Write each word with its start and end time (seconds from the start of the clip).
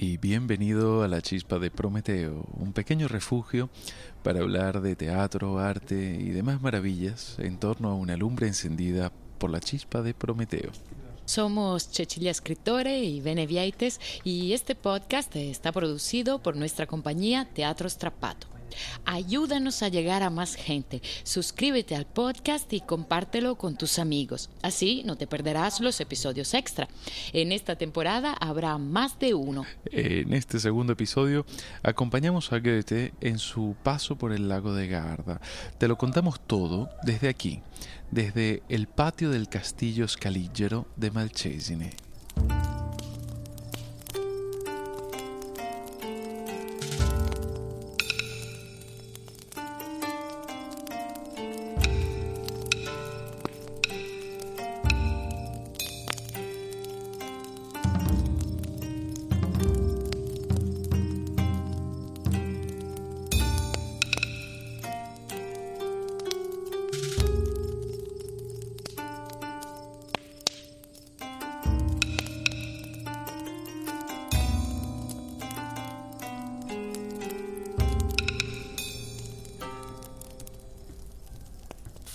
y 0.00 0.16
bienvenido 0.16 1.02
a 1.02 1.08
la 1.08 1.20
Chispa 1.20 1.58
de 1.58 1.70
Prometeo, 1.70 2.46
un 2.54 2.72
pequeño 2.72 3.06
refugio 3.06 3.68
para 4.22 4.40
hablar 4.40 4.80
de 4.80 4.96
teatro, 4.96 5.58
arte 5.58 6.16
y 6.18 6.30
demás 6.30 6.62
maravillas 6.62 7.38
en 7.38 7.58
torno 7.58 7.90
a 7.90 7.94
una 7.94 8.16
lumbre 8.16 8.46
encendida 8.46 9.12
por 9.36 9.50
la 9.50 9.60
Chispa 9.60 10.00
de 10.00 10.14
Prometeo. 10.14 10.70
Somos 11.26 11.82
Cecilia 11.82 12.30
Escritore 12.30 13.00
y 13.00 13.20
Beneviaites 13.20 14.00
y 14.24 14.54
este 14.54 14.74
podcast 14.74 15.36
está 15.36 15.70
producido 15.70 16.38
por 16.42 16.56
nuestra 16.56 16.86
compañía 16.86 17.46
Teatro 17.52 17.86
Strapato. 17.90 18.49
Ayúdanos 19.04 19.82
a 19.82 19.88
llegar 19.88 20.22
a 20.22 20.30
más 20.30 20.54
gente. 20.54 21.02
Suscríbete 21.22 21.96
al 21.96 22.06
podcast 22.06 22.72
y 22.72 22.80
compártelo 22.80 23.56
con 23.56 23.76
tus 23.76 23.98
amigos. 23.98 24.50
Así 24.62 25.02
no 25.04 25.16
te 25.16 25.26
perderás 25.26 25.80
los 25.80 26.00
episodios 26.00 26.54
extra. 26.54 26.88
En 27.32 27.52
esta 27.52 27.76
temporada 27.76 28.32
habrá 28.32 28.78
más 28.78 29.18
de 29.18 29.34
uno. 29.34 29.64
En 29.86 30.32
este 30.32 30.58
segundo 30.60 30.92
episodio 30.92 31.46
acompañamos 31.82 32.52
a 32.52 32.58
Goethe 32.58 33.12
en 33.20 33.38
su 33.38 33.76
paso 33.82 34.16
por 34.16 34.32
el 34.32 34.48
lago 34.48 34.74
de 34.74 34.88
Garda. 34.88 35.40
Te 35.78 35.88
lo 35.88 35.96
contamos 35.96 36.40
todo 36.40 36.90
desde 37.02 37.28
aquí, 37.28 37.62
desde 38.10 38.62
el 38.68 38.86
patio 38.86 39.30
del 39.30 39.48
castillo 39.48 40.06
Scaligero 40.08 40.86
de 40.96 41.10
Malcesine. 41.10 41.90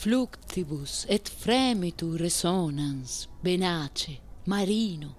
Fluctibus 0.05 1.07
et 1.09 1.27
fremitu 1.27 2.15
resonans, 2.15 3.27
benace, 3.41 4.19
marino. 4.45 5.15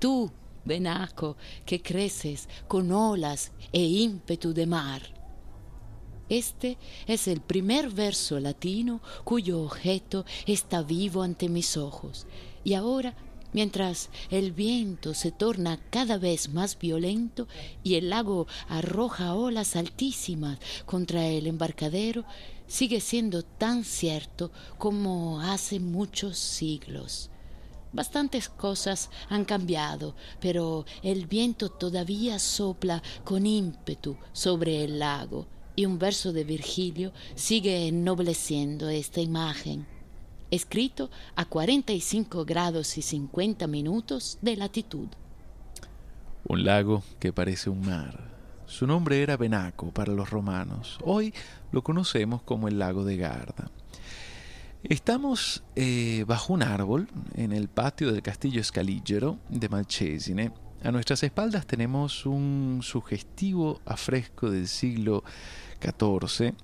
Tú, 0.00 0.30
benaco, 0.64 1.36
que 1.66 1.82
creces 1.82 2.48
con 2.66 2.90
olas 2.90 3.52
e 3.70 3.82
ímpetu 3.82 4.54
de 4.54 4.64
mar. 4.64 5.02
Este 6.30 6.78
es 7.06 7.28
el 7.28 7.42
primer 7.42 7.90
verso 7.90 8.40
latino 8.40 9.02
cuyo 9.24 9.60
objeto 9.60 10.24
está 10.46 10.82
vivo 10.82 11.22
ante 11.22 11.50
mis 11.50 11.76
ojos. 11.76 12.26
Y 12.64 12.72
ahora, 12.72 13.14
mientras 13.52 14.08
el 14.30 14.52
viento 14.52 15.12
se 15.12 15.32
torna 15.32 15.80
cada 15.90 16.16
vez 16.16 16.48
más 16.48 16.78
violento 16.78 17.46
y 17.82 17.96
el 17.96 18.08
lago 18.08 18.46
arroja 18.68 19.34
olas 19.34 19.76
altísimas 19.76 20.58
contra 20.86 21.26
el 21.26 21.46
embarcadero, 21.46 22.24
sigue 22.68 23.00
siendo 23.00 23.42
tan 23.42 23.82
cierto 23.82 24.52
como 24.76 25.40
hace 25.40 25.80
muchos 25.80 26.38
siglos. 26.38 27.30
Bastantes 27.92 28.50
cosas 28.50 29.10
han 29.30 29.44
cambiado, 29.44 30.14
pero 30.40 30.84
el 31.02 31.26
viento 31.26 31.70
todavía 31.70 32.38
sopla 32.38 33.02
con 33.24 33.46
ímpetu 33.46 34.16
sobre 34.32 34.84
el 34.84 34.98
lago 34.98 35.46
y 35.74 35.86
un 35.86 35.98
verso 35.98 36.32
de 36.32 36.44
Virgilio 36.44 37.12
sigue 37.34 37.88
ennobleciendo 37.88 38.90
esta 38.90 39.20
imagen, 39.20 39.86
escrito 40.50 41.10
a 41.34 41.46
45 41.46 42.44
grados 42.44 42.98
y 42.98 43.02
50 43.02 43.66
minutos 43.66 44.38
de 44.42 44.56
latitud. 44.56 45.08
Un 46.44 46.64
lago 46.64 47.02
que 47.18 47.32
parece 47.32 47.70
un 47.70 47.80
mar 47.80 48.28
su 48.68 48.86
nombre 48.86 49.22
era 49.22 49.38
Benaco 49.38 49.90
para 49.92 50.12
los 50.12 50.28
romanos. 50.28 50.98
Hoy 51.02 51.32
lo 51.72 51.82
conocemos 51.82 52.42
como 52.42 52.68
el 52.68 52.78
lago 52.78 53.04
de 53.04 53.16
Garda. 53.16 53.70
Estamos 54.84 55.64
eh, 55.74 56.24
bajo 56.26 56.52
un 56.52 56.62
árbol 56.62 57.08
en 57.34 57.52
el 57.52 57.68
patio 57.68 58.12
del 58.12 58.22
castillo 58.22 58.62
Scaligero 58.62 59.38
de 59.48 59.68
Malcesine. 59.68 60.52
A 60.84 60.92
nuestras 60.92 61.22
espaldas 61.24 61.66
tenemos 61.66 62.24
un 62.24 62.78
sugestivo 62.82 63.80
afresco 63.84 64.50
del 64.50 64.68
siglo 64.68 65.24
XIV 65.82 66.54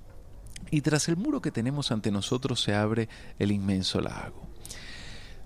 y 0.71 0.81
tras 0.81 1.09
el 1.09 1.17
muro 1.17 1.43
que 1.43 1.51
tenemos 1.51 1.91
ante 1.91 2.13
nosotros 2.13 2.63
se 2.63 2.75
abre 2.75 3.09
el 3.39 3.51
inmenso 3.51 4.01
lago. 4.01 4.44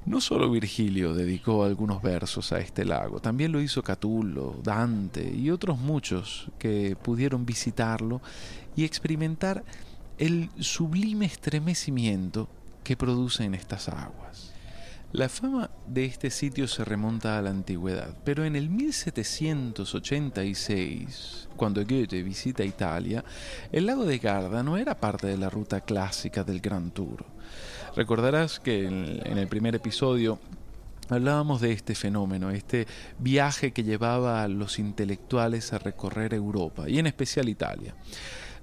No 0.06 0.20
solo 0.20 0.50
Virgilio 0.50 1.12
dedicó 1.12 1.64
algunos 1.64 2.00
versos 2.00 2.52
a 2.52 2.60
este 2.60 2.84
lago, 2.84 3.20
también 3.20 3.52
lo 3.52 3.60
hizo 3.60 3.82
Catulo, 3.82 4.56
Dante 4.62 5.34
y 5.34 5.50
otros 5.50 5.78
muchos 5.78 6.48
que 6.58 6.96
pudieron 6.96 7.44
visitarlo 7.44 8.22
y 8.74 8.84
experimentar 8.84 9.64
el 10.18 10.50
sublime 10.58 11.26
estremecimiento 11.26 12.48
que 12.84 12.96
producen 12.96 13.54
estas 13.54 13.88
aguas. 13.88 14.52
La 15.12 15.28
fama 15.30 15.70
de 15.86 16.04
este 16.04 16.30
sitio 16.30 16.68
se 16.68 16.84
remonta 16.84 17.38
a 17.38 17.42
la 17.42 17.48
antigüedad, 17.48 18.14
pero 18.24 18.44
en 18.44 18.56
el 18.56 18.68
1786, 18.68 21.48
cuando 21.56 21.82
Goethe 21.82 22.22
visita 22.22 22.62
Italia, 22.62 23.24
el 23.72 23.86
lago 23.86 24.04
de 24.04 24.18
Garda 24.18 24.62
no 24.62 24.76
era 24.76 25.00
parte 25.00 25.26
de 25.26 25.38
la 25.38 25.48
ruta 25.48 25.80
clásica 25.80 26.44
del 26.44 26.60
Grand 26.60 26.92
Tour. 26.92 27.24
Recordarás 27.96 28.60
que 28.60 28.86
en, 28.86 29.38
el 29.38 29.48
primer 29.48 29.74
episodio 29.74 30.38
hablábamos 31.08 31.60
de 31.60 31.72
este 31.72 31.94
fenómeno, 31.94 32.50
este 32.50 32.86
viaje 33.18 33.72
que 33.72 33.82
llevaba 33.82 34.42
a 34.42 34.48
los 34.48 34.78
intelectuales 34.78 35.72
a 35.72 35.78
recorrer 35.78 36.34
Europa 36.34 36.88
y 36.88 36.98
en 36.98 37.06
especial 37.06 37.48
Italia. 37.48 37.94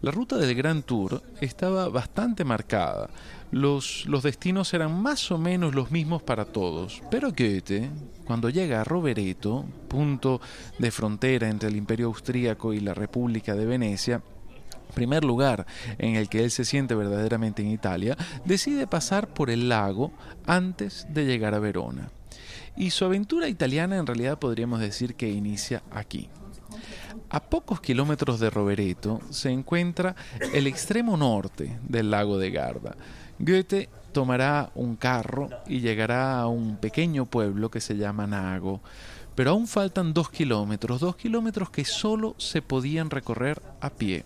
La 0.02 0.12
ruta 0.12 0.38
del 0.38 0.54
Grand 0.54 0.84
Tour 0.84 1.24
estaba 1.42 1.90
bastante 1.90 2.44
marcada. 2.44 3.10
Los, 3.52 4.06
los, 4.06 4.24
destinos 4.24 4.74
eran 4.74 5.02
más 5.02 5.32
o 5.32 5.38
menos 5.38 5.74
los 5.74 5.90
mismos 5.90 6.22
para 6.22 6.46
todos, 6.46 7.02
pero 7.10 7.30
Goethe, 7.30 7.90
cuando 8.26 8.50
llega 8.50 8.82
a 8.82 8.84
Rovereto, 8.84 9.66
punto 9.88 10.42
de 10.78 10.92
frontera 10.92 11.50
entre 11.50 11.70
el 11.70 11.76
Imperio 11.76 12.08
Austríaco 12.08 12.74
y 12.74 12.82
la 12.82 12.94
República 12.94 13.56
de 13.56 13.66
Venecia, 13.66 14.22
primer 14.94 15.24
lugar 15.24 15.66
en 15.98 16.16
el 16.16 16.30
que 16.30 16.44
él 16.44 16.52
se 16.52 16.66
siente 16.66 16.96
verdaderamente 16.96 17.62
en 17.62 17.72
Italia, 17.72 18.18
decide 18.46 18.88
pasar 18.88 19.28
por 19.28 19.50
el 19.50 19.70
lago 19.70 20.12
antes 20.46 21.08
de 21.10 21.26
llegar 21.26 21.54
a 21.54 21.60
Verona. 21.60 22.10
Y 22.78 22.90
su 22.90 23.06
aventura 23.06 23.48
italiana 23.48 23.98
en 23.98 24.06
realidad 24.06 24.38
podríamos 24.38 24.80
decir 24.80 25.16
que 25.16 25.30
inicia 25.30 25.82
aquí. 25.92 26.30
A 27.30 27.40
pocos 27.40 27.82
kilómetros 27.82 28.40
de 28.40 28.50
Rovereto 28.50 29.20
se 29.30 29.50
encuentra 29.50 30.16
el 30.54 30.68
extremo 30.68 31.18
norte 31.18 31.80
del 31.88 32.12
lago 32.12 32.38
de 32.38 32.52
Garda. 32.52 32.96
Goethe 33.40 33.90
tomará 34.12 34.72
un 34.76 34.96
carro 34.96 35.50
y 35.68 35.80
llegará 35.80 36.40
a 36.40 36.48
un 36.48 36.78
pequeño 36.78 37.26
pueblo 37.26 37.70
que 37.70 37.82
se 37.82 37.98
llama 37.98 38.28
Nago. 38.28 38.82
Pero 39.36 39.52
aún 39.52 39.68
faltan 39.68 40.14
dos 40.14 40.30
kilómetros, 40.30 41.02
dos 41.02 41.18
kilómetros 41.18 41.70
que 41.70 41.84
solo 41.84 42.36
se 42.38 42.62
podían 42.62 43.10
recorrer 43.10 43.62
a 43.82 43.90
pie 43.90 44.24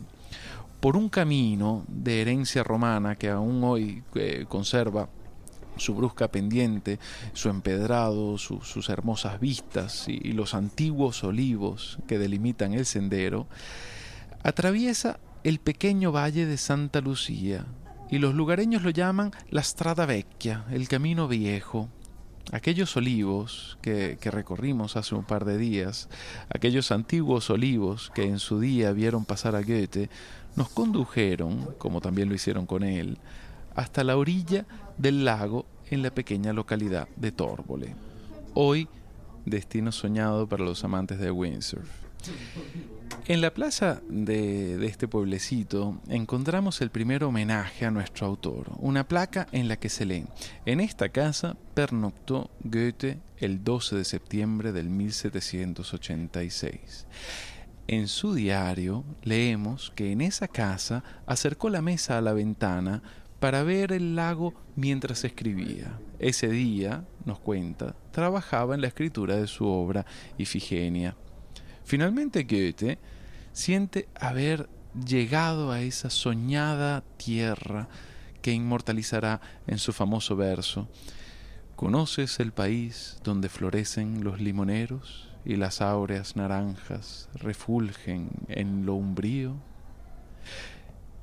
por 0.79 0.95
un 0.95 1.09
camino 1.09 1.85
de 1.88 2.22
herencia 2.22 2.63
romana 2.63 3.16
que 3.16 3.29
aún 3.29 3.63
hoy 3.63 4.03
eh, 4.16 4.45
conserva 4.47 5.09
su 5.79 5.95
brusca 5.95 6.29
pendiente, 6.29 7.00
su 7.34 7.50
empedrado, 7.50 8.38
sus 8.38 8.89
hermosas 8.89 9.39
vistas 9.39 10.07
y, 10.07 10.33
los 10.33 10.54
antiguos 10.54 11.24
olivos 11.24 12.00
que 12.07 12.19
delimitan 12.19 12.74
el 12.74 12.86
sendero, 12.86 13.48
atraviesa 14.44 15.19
el 15.44 15.59
pequeño 15.59 16.12
valle 16.12 16.45
de 16.45 16.57
Santa 16.57 17.01
Lucía, 17.01 17.65
y 18.09 18.18
los 18.18 18.33
lugareños 18.33 18.83
lo 18.83 18.89
llaman 18.89 19.31
la 19.50 19.63
Strada 19.63 20.06
Vecchia, 20.06 20.65
el 20.71 20.88
camino 20.88 21.27
viejo. 21.27 21.89
Aquellos 22.51 22.98
olivos 22.98 23.77
que, 23.83 24.18
que, 24.19 24.31
recorrimos 24.31 24.98
hace 24.98 25.13
un 25.13 25.24
par 25.24 25.45
de 25.45 25.59
días, 25.59 26.09
aquellos 26.50 26.92
antiguos 26.92 27.51
olivos 27.51 28.12
que 28.15 28.24
en 28.24 28.39
su 28.39 28.59
día 28.59 28.92
vieron 28.92 29.25
pasar 29.25 29.56
a 29.56 29.62
Goethe, 29.62 30.09
nos 30.59 30.69
condujeron, 30.69 31.73
como 31.77 32.01
también 32.01 32.27
lo 32.27 32.35
hicieron 32.35 32.65
con 32.65 32.83
él, 32.83 33.17
hasta 33.75 34.03
la 34.03 34.17
orilla 34.17 34.65
del 34.97 35.23
lago 35.23 35.65
en 35.89 36.03
la 36.03 36.11
pequeña 36.11 36.51
localidad 36.51 37.07
de 37.15 37.31
Torbole, 37.31 37.95
hoy 38.53 38.89
destino 39.45 39.94
soñado 39.94 40.50
para 40.50 40.65
los 40.65 40.83
amantes 40.83 41.17
de 41.17 41.31
windsurf. 41.31 41.88
En 43.25 43.39
la 43.39 43.53
plaza 43.53 44.01
de, 44.09 44.77
de, 44.77 44.85
este 44.85 45.07
pueblecito 45.07 46.01
encontramos 46.09 46.81
el 46.81 46.89
primer 46.89 47.23
homenaje 47.23 47.85
a 47.85 47.91
nuestro 47.91 48.27
autor, 48.27 48.73
una 48.79 49.07
placa 49.07 49.47
en 49.53 49.69
la 49.69 49.77
que 49.77 49.88
se 49.88 50.06
lee, 50.06 50.25
en 50.65 50.81
esta 50.81 51.07
casa 51.07 51.56
pernoctó 51.73 52.50
Goethe 52.65 53.17
el 53.38 53.63
12 53.63 53.95
de 53.95 54.03
septiembre 54.03 54.73
del 54.73 54.89
1786. 54.89 57.06
En 57.91 58.07
su 58.07 58.36
diario 58.36 59.03
leemos 59.24 59.91
que 59.95 60.12
en 60.12 60.21
esa 60.21 60.47
casa 60.47 61.03
acercó 61.25 61.71
la 61.71 61.81
mesa 61.81 62.19
a 62.19 62.21
la 62.21 62.33
ventana 62.33 63.01
para 63.39 63.63
ver 63.63 63.91
el 63.91 64.15
lago 64.15 64.53
mientras 64.75 65.24
escribía. 65.24 66.00
Ese 66.19 66.50
día, 66.50 67.06
nos 67.25 67.39
cuenta, 67.39 67.95
trabajaba 68.12 68.75
en 68.75 68.81
la 68.81 68.88
escritura 68.89 69.38
de 69.38 69.47
su 69.47 69.65
obra 69.65 70.06
Ifigenia. 70.38 71.15
Finalmente 71.83 72.44
Goethe 72.44 73.00
siente 73.53 74.07
haber 74.13 74.69
llegado 74.94 75.71
a 75.71 75.81
esa 75.81 76.12
soñada 76.12 77.03
tierra 77.18 77.88
que 78.44 78.51
inmortalizará 78.51 79.42
en 79.65 79.80
su 79.80 79.94
famoso 79.94 80.35
verso. 80.35 80.88
¿Conoces 81.75 82.39
el 82.39 82.51
país 82.51 83.18
donde 83.24 83.50
florecen 83.50 84.24
los 84.24 84.39
limoneros 84.39 85.29
y 85.45 85.56
las 85.56 85.81
áureas 85.81 86.36
naranjas 86.36 87.30
refulgen 87.33 88.30
en 88.47 88.86
lo 88.86 88.95
umbrío? 88.95 89.56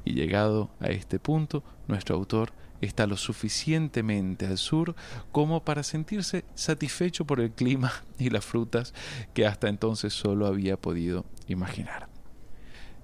Y 0.04 0.14
llegado 0.14 0.70
a 0.80 0.86
este 0.86 1.18
punto, 1.18 1.62
nuestro 1.88 2.14
autor 2.14 2.52
está 2.80 3.06
lo 3.06 3.16
suficientemente 3.16 4.46
al 4.46 4.58
sur 4.58 4.94
como 5.32 5.64
para 5.64 5.82
sentirse 5.82 6.44
satisfecho 6.54 7.24
por 7.24 7.40
el 7.40 7.50
clima 7.50 7.92
y 8.18 8.30
las 8.30 8.44
frutas 8.44 8.94
que 9.34 9.46
hasta 9.46 9.68
entonces 9.68 10.12
solo 10.12 10.46
había 10.46 10.76
podido 10.76 11.24
imaginar. 11.48 12.08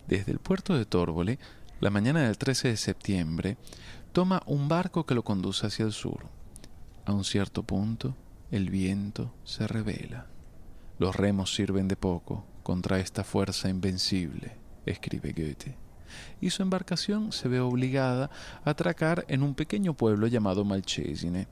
Desde 0.07 0.33
el 0.33 0.39
puerto 0.39 0.77
de 0.77 0.85
Tórbole, 0.85 1.39
la 1.81 1.91
mañana 1.91 2.23
del 2.23 2.39
13 2.39 2.69
de 2.69 2.77
septiembre, 2.77 3.57
toma 4.13 4.43
un 4.47 4.69
barco 4.69 5.07
que 5.07 5.15
lo 5.15 5.25
conduce 5.25 5.67
hacia 5.67 5.85
el 5.85 5.93
sur. 5.93 6.27
A 7.05 7.13
un 7.13 7.25
cierto 7.25 7.63
punto, 7.63 8.15
el 8.51 8.71
viento 8.71 9.35
se 9.45 9.67
revela. 9.67 10.27
Los 11.03 11.17
remos 11.17 11.53
sirven 11.53 11.89
de 11.89 11.97
poco 11.97 12.47
contra 12.63 13.01
esta 13.01 13.25
fuerza 13.25 13.69
invencible, 13.69 14.53
escribe 14.87 15.33
Goethe, 15.33 15.77
y 16.41 16.51
su 16.51 16.63
embarcación 16.63 17.33
se 17.33 17.49
ve 17.49 17.59
obligada 17.59 18.31
a 18.65 18.71
atracar 18.71 19.25
en 19.27 19.43
un 19.43 19.57
pequeño 19.57 19.95
pueblo 19.95 20.29
llamado 20.29 20.65
Malchesine. 20.65 21.49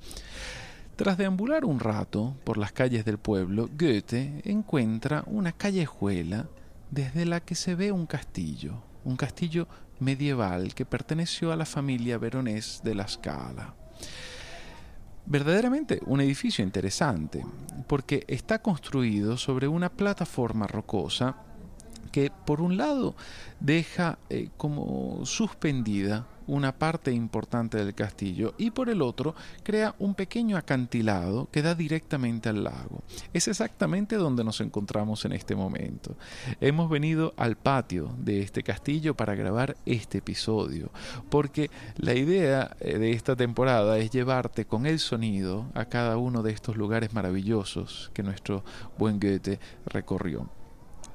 Tras 0.95 1.19
deambular 1.19 1.65
un 1.65 1.81
rato 1.81 2.37
por 2.45 2.59
las 2.59 2.71
calles 2.71 3.05
del 3.05 3.19
pueblo, 3.19 3.69
Goethe 3.77 4.41
encuentra 4.45 5.25
una 5.27 5.51
callejuela 5.51 6.47
desde 6.93 7.27
la 7.27 7.41
que 7.41 7.57
se 7.57 7.75
ve 7.75 7.91
un 7.91 8.07
castillo, 8.07 8.85
un 9.03 9.17
castillo 9.17 9.67
medieval 9.99 10.77
que 10.77 10.87
perteneció 10.87 11.51
a 11.51 11.57
la 11.57 11.67
familia 11.67 12.19
veronés 12.19 12.83
de 12.85 12.95
la 12.95 13.09
Scala. 13.09 13.75
Verdaderamente 15.31 16.01
un 16.07 16.21
edificio 16.21 16.65
interesante, 16.65 17.47
porque 17.87 18.25
está 18.27 18.63
construido 18.63 19.37
sobre 19.37 19.69
una 19.69 19.89
plataforma 19.89 20.67
rocosa 20.67 21.37
que 22.13 22.31
por 22.45 22.61
un 22.61 22.77
lado 22.77 23.15
deja 23.61 24.19
eh, 24.29 24.49
como 24.57 25.25
suspendida 25.25 26.27
una 26.51 26.77
parte 26.77 27.13
importante 27.13 27.79
del 27.79 27.95
castillo 27.95 28.55
y 28.59 28.73
por 28.73 28.89
el 28.89 29.03
otro 29.03 29.37
crea 29.63 29.95
un 30.01 30.15
pequeño 30.15 30.57
acantilado 30.57 31.49
que 31.53 31.63
da 31.63 31.77
directamente 31.77 32.49
al 32.49 32.65
lago. 32.65 33.05
Es 33.33 33.47
exactamente 33.47 34.17
donde 34.17 34.43
nos 34.43 34.61
encontramos 34.61 35.25
en 35.25 35.33
este 35.33 35.55
momento. 35.55 36.17
Hemos 36.61 36.91
venido 36.91 37.35
al 37.37 37.57
patio 37.57 38.13
de 38.19 38.43
este 38.43 38.65
castillo 38.65 39.15
para 39.15 39.37
grabar 39.37 39.77
este 39.87 40.19
episodio, 40.19 40.91
porque 41.29 41.71
la 41.97 42.15
idea 42.15 42.77
eh, 42.81 42.99
de 42.99 43.13
esta 43.13 43.37
temporada 43.37 43.99
es 43.99 44.11
llevarte 44.11 44.65
con 44.65 44.87
el 44.87 44.99
sonido 44.99 45.67
a 45.75 45.85
cada 45.85 46.17
uno 46.17 46.43
de 46.43 46.51
estos 46.51 46.77
lugares 46.77 47.15
maravillosos 47.15 48.11
que 48.13 48.25
nuestro 48.25 48.65
buen 48.99 49.21
Goethe 49.21 49.61
recorrió. 49.87 50.51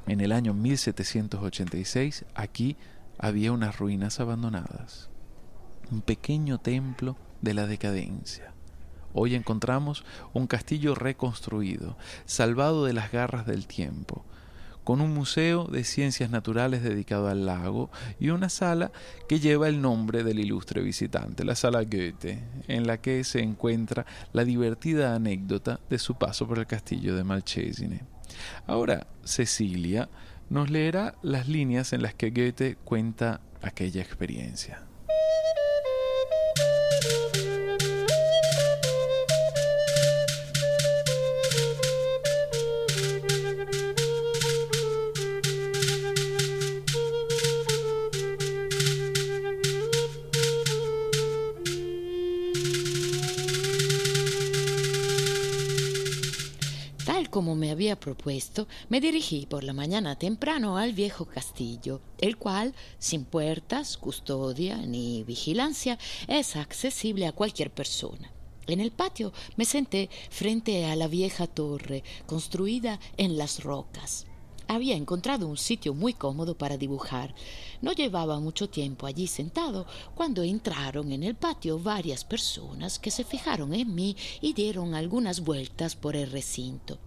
En 0.08 0.22
el 0.22 0.32
año 0.32 0.54
1786 0.54 2.26
aquí 2.36 2.78
había 3.18 3.52
unas 3.52 3.78
ruinas 3.78 4.20
abandonadas 4.20 5.10
un 5.92 6.02
pequeño 6.02 6.58
templo 6.60 7.18
de 7.42 7.54
la 7.54 7.68
decadencia. 7.68 8.54
Hoy 9.14 9.36
encontramos 9.36 10.04
un 10.34 10.48
castillo 10.48 10.94
reconstruido, 10.96 11.98
salvado 12.26 12.86
de 12.86 12.94
las 12.94 13.12
garras 13.12 13.46
del 13.46 13.66
tiempo, 13.66 14.26
con 14.84 15.02
un 15.02 15.14
museo 15.14 15.66
de 15.66 15.84
ciencias 15.84 16.30
naturales 16.30 16.84
dedicado 16.84 17.28
al 17.28 17.46
lago 17.46 17.90
y 18.20 18.30
una 18.30 18.50
sala 18.50 18.92
que 19.28 19.40
lleva 19.40 19.68
el 19.68 19.82
nombre 19.82 20.24
del 20.24 20.40
ilustre 20.40 20.82
visitante, 20.82 21.46
la 21.46 21.56
sala 21.56 21.84
Goethe, 21.84 22.44
en 22.68 22.86
la 22.86 22.98
que 22.98 23.24
se 23.24 23.42
encuentra 23.42 24.06
la 24.34 24.44
divertida 24.44 25.16
anécdota 25.16 25.80
de 25.90 25.98
su 25.98 26.16
paso 26.16 26.48
por 26.48 26.60
el 26.60 26.68
castillo 26.68 27.16
de 27.16 27.24
Malchesine. 27.24 28.15
Ahora, 28.68 29.08
Cecilia 29.24 30.10
nos 30.50 30.70
leerá 30.70 31.16
las 31.22 31.48
líneas 31.48 31.94
en 31.94 32.02
las 32.02 32.14
que 32.14 32.30
Goethe 32.30 32.78
cuenta 32.84 33.42
aquella 33.62 34.02
experiencia. 34.02 34.82
Había 58.06 58.16
propuesto, 58.16 58.68
me 58.90 59.02
dirigí 59.02 59.48
por 59.48 59.64
la 59.64 59.74
mañana 59.74 60.16
temprano 60.16 60.78
al 60.78 60.94
viejo 60.94 61.26
castillo, 61.26 62.02
el 62.20 62.38
cual, 62.38 62.74
sin 63.00 63.26
puertas, 63.26 63.98
custodia 63.98 64.78
ni 64.78 65.24
vigilancia, 65.24 65.98
es 66.28 66.56
accesible 66.56 67.26
a 67.26 67.32
cualquier 67.32 67.72
persona. 67.72 68.32
En 68.68 68.80
el 68.80 68.92
patio 68.92 69.32
me 69.58 69.66
senté 69.66 70.10
frente 70.30 70.86
a 70.86 70.96
la 70.96 71.08
vieja 71.08 71.48
torre, 71.48 72.04
construida 72.28 73.00
en 73.18 73.38
las 73.38 73.64
rocas. 73.64 74.26
Había 74.68 74.96
encontrado 74.96 75.48
un 75.48 75.58
sitio 75.58 75.94
muy 75.94 76.14
cómodo 76.14 76.56
para 76.56 76.78
dibujar. 76.78 77.34
No 77.82 77.92
llevaba 77.92 78.40
mucho 78.40 78.68
tiempo 78.68 79.06
allí 79.06 79.28
sentado 79.28 79.86
cuando 80.16 80.42
entraron 80.42 81.12
en 81.12 81.24
el 81.24 81.36
patio 81.36 81.78
varias 81.80 82.24
personas 82.24 82.98
que 82.98 83.12
se 83.12 83.24
fijaron 83.24 83.74
en 83.74 83.94
mí 83.94 84.16
y 84.42 84.54
dieron 84.54 84.96
algunas 84.96 85.42
vueltas 85.42 85.96
por 85.96 86.16
el 86.16 86.32
recinto. 86.32 86.98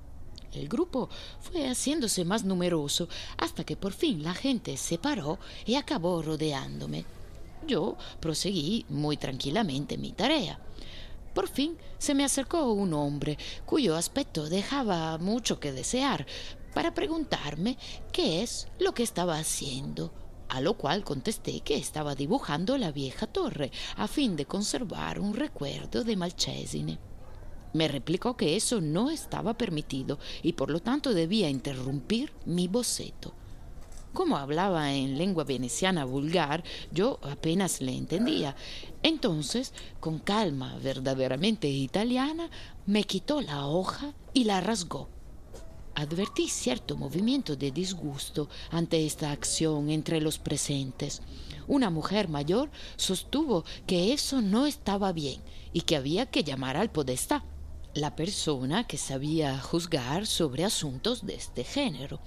El 0.53 0.69
grupo 0.69 1.09
fue 1.41 1.69
haciéndose 1.69 2.25
más 2.25 2.45
numeroso 2.45 3.09
hasta 3.37 3.65
que 3.65 3.77
por 3.77 3.93
fin 3.93 4.23
la 4.23 4.35
gente 4.35 4.77
se 4.77 4.99
paró 4.99 5.39
y 5.67 5.75
acabó 5.75 6.23
rodeándome. 6.23 7.05
Yo 7.67 7.97
proseguí 8.21 8.87
muy 8.89 9.17
tranquilamente 9.17 9.99
mi 9.99 10.13
tarea. 10.13 10.59
Por 11.35 11.49
fin 11.49 11.77
se 11.99 12.15
me 12.15 12.25
acercó 12.25 12.73
un 12.73 12.95
hombre 12.95 13.39
cuyo 13.67 13.95
aspecto 13.95 14.49
dejaba 14.49 15.19
mucho 15.19 15.61
que 15.61 15.73
desear 15.73 16.27
para 16.75 16.95
preguntarme 16.95 17.77
qué 18.13 18.43
es 18.43 18.69
lo 18.79 18.93
que 18.95 19.03
estaba 19.03 19.39
haciendo, 19.39 20.13
a 20.49 20.61
lo 20.61 20.75
cual 20.75 21.05
contesté 21.05 21.61
que 21.61 21.77
estaba 21.77 22.15
dibujando 22.15 22.79
la 22.79 22.91
vieja 22.91 23.27
torre 23.27 23.71
a 23.97 24.09
fin 24.09 24.37
de 24.37 24.47
conservar 24.47 25.21
un 25.21 25.35
recuerdo 25.35 26.05
de 26.05 26.17
Malchesine. 26.17 26.99
Me 27.73 27.89
replicó 27.89 28.37
que 28.37 28.57
eso 28.57 28.81
no 28.81 29.11
estaba 29.11 29.55
permitido 29.59 30.19
y 30.43 30.55
por 30.55 30.71
lo 30.71 30.81
tanto 30.81 31.15
debía 31.15 31.51
interrumpir 31.51 32.33
mi 32.47 32.69
boceto. 32.69 33.35
Como 34.13 34.39
hablaba 34.39 34.95
en 34.95 35.19
lengua 35.19 35.45
veneciana 35.45 36.05
vulgar, 36.05 36.65
yo 36.91 37.21
apenas 37.23 37.81
le 37.81 37.95
entendía. 37.95 38.57
Entonces, 39.03 39.75
con 40.01 40.19
calma 40.19 40.79
verdaderamente 40.83 41.69
italiana, 41.69 42.51
me 42.87 43.05
quitó 43.05 43.43
la 43.43 43.67
hoja 43.67 44.15
y 44.33 44.45
la 44.45 44.61
rasgó. 44.61 45.09
Advertí 45.95 46.49
cierto 46.49 46.97
movimiento 46.97 47.55
de 47.55 47.71
disgusto 47.71 48.49
ante 48.71 49.05
esta 49.05 49.31
acción 49.31 49.91
entre 49.91 50.21
los 50.21 50.39
presentes. 50.39 51.21
Una 51.67 51.91
mujer 51.91 52.29
mayor 52.29 52.71
sostuvo 52.97 53.65
que 53.87 54.13
eso 54.13 54.41
no 54.41 54.67
estaba 54.67 55.13
bien 55.13 55.41
y 55.73 55.83
que 55.83 55.97
había 55.97 56.27
que 56.27 56.45
llamar 56.45 56.77
al 56.77 56.91
podestá 56.91 57.45
la 57.95 58.15
persona 58.17 58.87
que 58.87 58.99
sabía 58.99 59.59
juzgar 59.59 60.27
sobre 60.27 60.65
asuntos 60.65 61.27
de 61.27 61.35
este 61.35 61.65
género. 61.65 62.21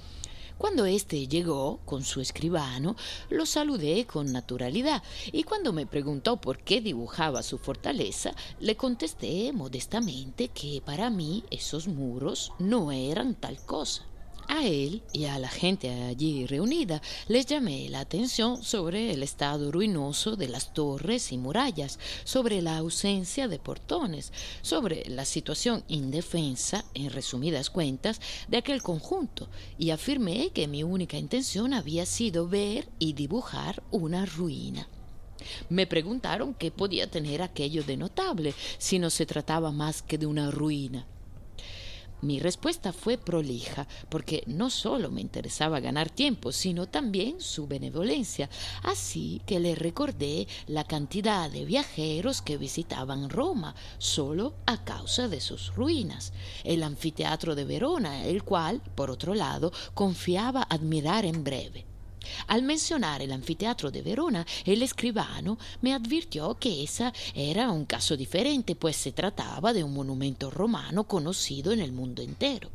Cuando 0.57 0.85
éste 0.85 1.27
llegó 1.27 1.79
con 1.85 2.03
su 2.03 2.21
escribano, 2.21 2.95
lo 3.29 3.47
saludé 3.47 4.05
con 4.05 4.31
naturalidad 4.31 5.01
y 5.31 5.41
cuando 5.43 5.73
me 5.73 5.87
preguntó 5.87 6.39
por 6.39 6.59
qué 6.59 6.81
dibujaba 6.81 7.41
su 7.41 7.57
fortaleza, 7.57 8.35
le 8.59 8.77
contesté 8.77 9.51
modestamente 9.53 10.49
que 10.49 10.83
para 10.85 11.09
mí 11.09 11.43
esos 11.49 11.87
muros 11.87 12.53
no 12.59 12.91
eran 12.91 13.33
tal 13.33 13.57
cosa. 13.65 14.10
A 14.53 14.65
él 14.65 15.01
y 15.13 15.25
a 15.25 15.39
la 15.39 15.47
gente 15.47 15.89
allí 15.89 16.45
reunida 16.45 17.01
les 17.29 17.45
llamé 17.45 17.87
la 17.87 18.01
atención 18.01 18.61
sobre 18.61 19.13
el 19.13 19.23
estado 19.23 19.71
ruinoso 19.71 20.35
de 20.35 20.49
las 20.49 20.73
torres 20.73 21.31
y 21.31 21.37
murallas, 21.37 21.99
sobre 22.25 22.61
la 22.61 22.75
ausencia 22.75 23.47
de 23.47 23.59
portones, 23.59 24.33
sobre 24.61 25.05
la 25.09 25.23
situación 25.23 25.85
indefensa, 25.87 26.83
en 26.93 27.11
resumidas 27.11 27.69
cuentas, 27.69 28.19
de 28.49 28.57
aquel 28.57 28.83
conjunto, 28.83 29.47
y 29.77 29.91
afirmé 29.91 30.49
que 30.49 30.67
mi 30.67 30.83
única 30.83 31.17
intención 31.17 31.73
había 31.73 32.05
sido 32.05 32.49
ver 32.49 32.89
y 32.99 33.13
dibujar 33.13 33.81
una 33.89 34.25
ruina. 34.25 34.85
Me 35.69 35.87
preguntaron 35.87 36.55
qué 36.55 36.71
podía 36.71 37.09
tener 37.09 37.41
aquello 37.41 37.83
de 37.83 37.95
notable 37.95 38.53
si 38.79 38.99
no 38.99 39.11
se 39.11 39.25
trataba 39.25 39.71
más 39.71 40.01
que 40.01 40.17
de 40.17 40.25
una 40.25 40.51
ruina. 40.51 41.07
Mi 42.21 42.39
respuesta 42.39 42.93
fue 42.93 43.17
prolija, 43.17 43.87
porque 44.09 44.43
no 44.45 44.69
solo 44.69 45.09
me 45.09 45.21
interesaba 45.21 45.79
ganar 45.79 46.09
tiempo, 46.09 46.51
sino 46.51 46.87
también 46.87 47.41
su 47.41 47.65
benevolencia. 47.65 48.49
Así 48.83 49.41
que 49.47 49.59
le 49.59 49.73
recordé 49.73 50.47
la 50.67 50.83
cantidad 50.83 51.49
de 51.49 51.65
viajeros 51.65 52.43
que 52.43 52.57
visitaban 52.57 53.29
Roma 53.29 53.73
solo 53.97 54.53
a 54.67 54.83
causa 54.83 55.27
de 55.27 55.41
sus 55.41 55.75
ruinas, 55.75 56.31
el 56.63 56.83
anfiteatro 56.83 57.55
de 57.55 57.65
Verona, 57.65 58.23
el 58.25 58.43
cual, 58.43 58.81
por 58.93 59.09
otro 59.09 59.33
lado, 59.33 59.71
confiaba 59.95 60.61
admirar 60.69 61.25
en 61.25 61.43
breve. 61.43 61.90
Al 62.47 62.63
mencionar 62.63 63.21
el 63.21 63.31
anfiteatro 63.31 63.91
de 63.91 64.01
Verona, 64.01 64.45
el 64.65 64.81
escribano 64.81 65.57
me 65.81 65.93
advirtió 65.93 66.55
que 66.55 66.83
ese 66.83 67.11
era 67.33 67.71
un 67.71 67.85
caso 67.85 68.17
diferente, 68.17 68.75
pues 68.75 68.95
se 68.95 69.11
trataba 69.11 69.73
de 69.73 69.83
un 69.83 69.93
monumento 69.93 70.49
romano 70.49 71.05
conocido 71.05 71.71
en 71.71 71.79
el 71.79 71.91
mundo 71.91 72.21
entero. 72.21 72.69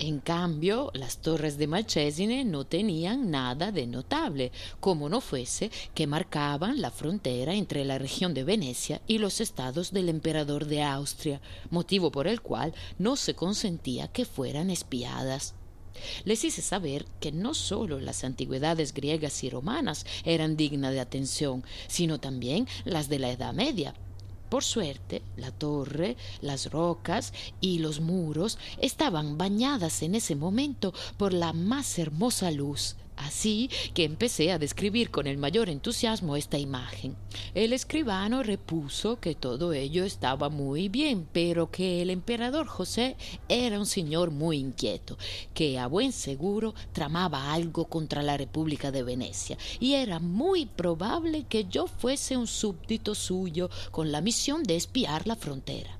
En 0.00 0.20
cambio, 0.20 0.92
las 0.94 1.18
torres 1.18 1.58
de 1.58 1.66
Malcesine 1.66 2.44
no 2.44 2.64
tenían 2.64 3.32
nada 3.32 3.72
de 3.72 3.84
notable, 3.88 4.52
como 4.78 5.08
no 5.08 5.20
fuese 5.20 5.72
que 5.92 6.06
marcaban 6.06 6.80
la 6.80 6.92
frontera 6.92 7.54
entre 7.54 7.84
la 7.84 7.98
región 7.98 8.32
de 8.32 8.44
Venecia 8.44 9.02
y 9.08 9.18
los 9.18 9.40
estados 9.40 9.90
del 9.90 10.08
emperador 10.08 10.66
de 10.66 10.84
Austria, 10.84 11.40
motivo 11.70 12.12
por 12.12 12.28
el 12.28 12.42
cual 12.42 12.74
no 12.98 13.16
se 13.16 13.34
consentía 13.34 14.06
que 14.06 14.24
fueran 14.24 14.70
espiadas. 14.70 15.54
Les 16.24 16.44
hice 16.44 16.62
saber 16.62 17.06
que 17.20 17.32
no 17.32 17.54
sólo 17.54 18.00
las 18.00 18.24
antigüedades 18.24 18.94
griegas 18.94 19.42
y 19.44 19.50
romanas 19.50 20.06
eran 20.24 20.56
dignas 20.56 20.92
de 20.92 21.00
atención, 21.00 21.64
sino 21.86 22.18
también 22.18 22.66
las 22.84 23.08
de 23.08 23.18
la 23.18 23.30
Edad 23.30 23.54
Media. 23.54 23.94
Por 24.48 24.64
suerte, 24.64 25.22
la 25.36 25.50
torre, 25.50 26.16
las 26.40 26.70
rocas 26.70 27.34
y 27.60 27.80
los 27.80 28.00
muros 28.00 28.58
estaban 28.80 29.36
bañadas 29.36 30.02
en 30.02 30.14
ese 30.14 30.36
momento 30.36 30.94
por 31.18 31.34
la 31.34 31.52
más 31.52 31.98
hermosa 31.98 32.50
luz 32.50 32.96
Así 33.18 33.68
que 33.94 34.04
empecé 34.04 34.52
a 34.52 34.58
describir 34.58 35.10
con 35.10 35.26
el 35.26 35.38
mayor 35.38 35.68
entusiasmo 35.68 36.36
esta 36.36 36.56
imagen. 36.56 37.16
El 37.54 37.72
escribano 37.72 38.42
repuso 38.42 39.18
que 39.18 39.34
todo 39.34 39.72
ello 39.72 40.04
estaba 40.04 40.48
muy 40.48 40.88
bien, 40.88 41.28
pero 41.32 41.70
que 41.70 42.00
el 42.00 42.10
emperador 42.10 42.66
José 42.66 43.16
era 43.48 43.78
un 43.78 43.86
señor 43.86 44.30
muy 44.30 44.58
inquieto, 44.58 45.18
que 45.52 45.78
a 45.78 45.88
buen 45.88 46.12
seguro 46.12 46.74
tramaba 46.92 47.52
algo 47.52 47.86
contra 47.86 48.22
la 48.22 48.36
República 48.36 48.92
de 48.92 49.02
Venecia, 49.02 49.58
y 49.80 49.94
era 49.94 50.20
muy 50.20 50.66
probable 50.66 51.44
que 51.48 51.64
yo 51.64 51.86
fuese 51.88 52.36
un 52.36 52.46
súbdito 52.46 53.14
suyo 53.14 53.68
con 53.90 54.12
la 54.12 54.20
misión 54.20 54.62
de 54.62 54.76
espiar 54.76 55.26
la 55.26 55.36
frontera. 55.36 55.97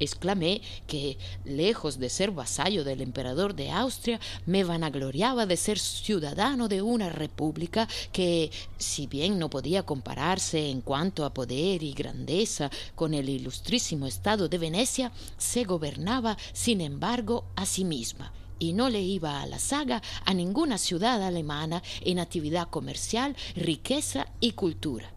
Exclamé 0.00 0.62
que, 0.86 1.18
lejos 1.44 1.98
de 1.98 2.08
ser 2.08 2.30
vasallo 2.30 2.84
del 2.84 3.00
emperador 3.00 3.54
de 3.54 3.70
Austria, 3.70 4.20
me 4.46 4.64
vanagloriaba 4.64 5.46
de 5.46 5.56
ser 5.56 5.78
ciudadano 5.78 6.68
de 6.68 6.82
una 6.82 7.08
república 7.08 7.88
que, 8.12 8.50
si 8.76 9.06
bien 9.06 9.38
no 9.38 9.50
podía 9.50 9.84
compararse 9.84 10.70
en 10.70 10.80
cuanto 10.80 11.24
a 11.24 11.34
poder 11.34 11.82
y 11.82 11.92
grandeza 11.92 12.70
con 12.94 13.14
el 13.14 13.28
ilustrísimo 13.28 14.06
estado 14.06 14.48
de 14.48 14.58
Venecia, 14.58 15.12
se 15.36 15.64
gobernaba, 15.64 16.36
sin 16.52 16.80
embargo, 16.80 17.44
a 17.56 17.66
sí 17.66 17.84
misma 17.84 18.32
y 18.58 18.72
no 18.72 18.90
le 18.90 19.00
iba 19.00 19.40
a 19.40 19.46
la 19.46 19.58
saga 19.58 20.02
a 20.24 20.34
ninguna 20.34 20.78
ciudad 20.78 21.22
alemana 21.22 21.82
en 22.00 22.18
actividad 22.18 22.68
comercial, 22.68 23.36
riqueza 23.54 24.26
y 24.40 24.52
cultura. 24.52 25.12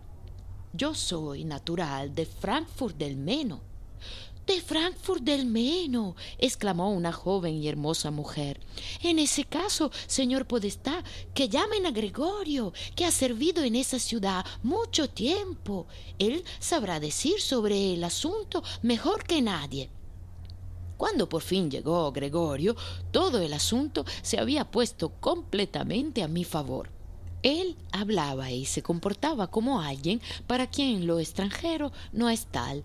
Yo 0.73 0.93
soy 0.93 1.43
natural 1.43 2.15
de 2.15 2.25
Frankfurt 2.25 2.97
del 2.97 3.17
Meno, 3.17 3.61
de 4.45 4.61
Frankfurt 4.61 5.23
del 5.23 5.45
Meno, 5.45 6.15
exclamó 6.37 6.91
una 6.91 7.11
joven 7.11 7.55
y 7.55 7.67
hermosa 7.67 8.11
mujer. 8.11 8.59
En 9.01 9.19
ese 9.19 9.45
caso, 9.45 9.91
señor 10.07 10.45
Podestá, 10.45 11.03
que 11.33 11.49
llamen 11.49 11.85
a 11.85 11.91
Gregorio, 11.91 12.73
que 12.95 13.05
ha 13.05 13.11
servido 13.11 13.63
en 13.63 13.75
esa 13.75 13.99
ciudad 13.99 14.45
mucho 14.63 15.09
tiempo. 15.09 15.87
Él 16.19 16.43
sabrá 16.59 16.99
decir 16.99 17.39
sobre 17.39 17.93
el 17.93 18.03
asunto 18.03 18.63
mejor 18.81 19.23
que 19.23 19.41
nadie. 19.41 19.89
Cuando 20.97 21.27
por 21.27 21.41
fin 21.41 21.71
llegó 21.71 22.11
Gregorio, 22.11 22.75
todo 23.11 23.39
el 23.39 23.53
asunto 23.53 24.05
se 24.21 24.39
había 24.39 24.69
puesto 24.69 25.09
completamente 25.19 26.21
a 26.21 26.27
mi 26.27 26.43
favor. 26.43 26.89
Él 27.43 27.75
hablaba 27.91 28.51
y 28.51 28.65
se 28.65 28.83
comportaba 28.83 29.47
como 29.47 29.81
alguien 29.81 30.21
para 30.45 30.67
quien 30.67 31.07
lo 31.07 31.19
extranjero 31.19 31.91
no 32.11 32.29
es 32.29 32.45
tal, 32.45 32.83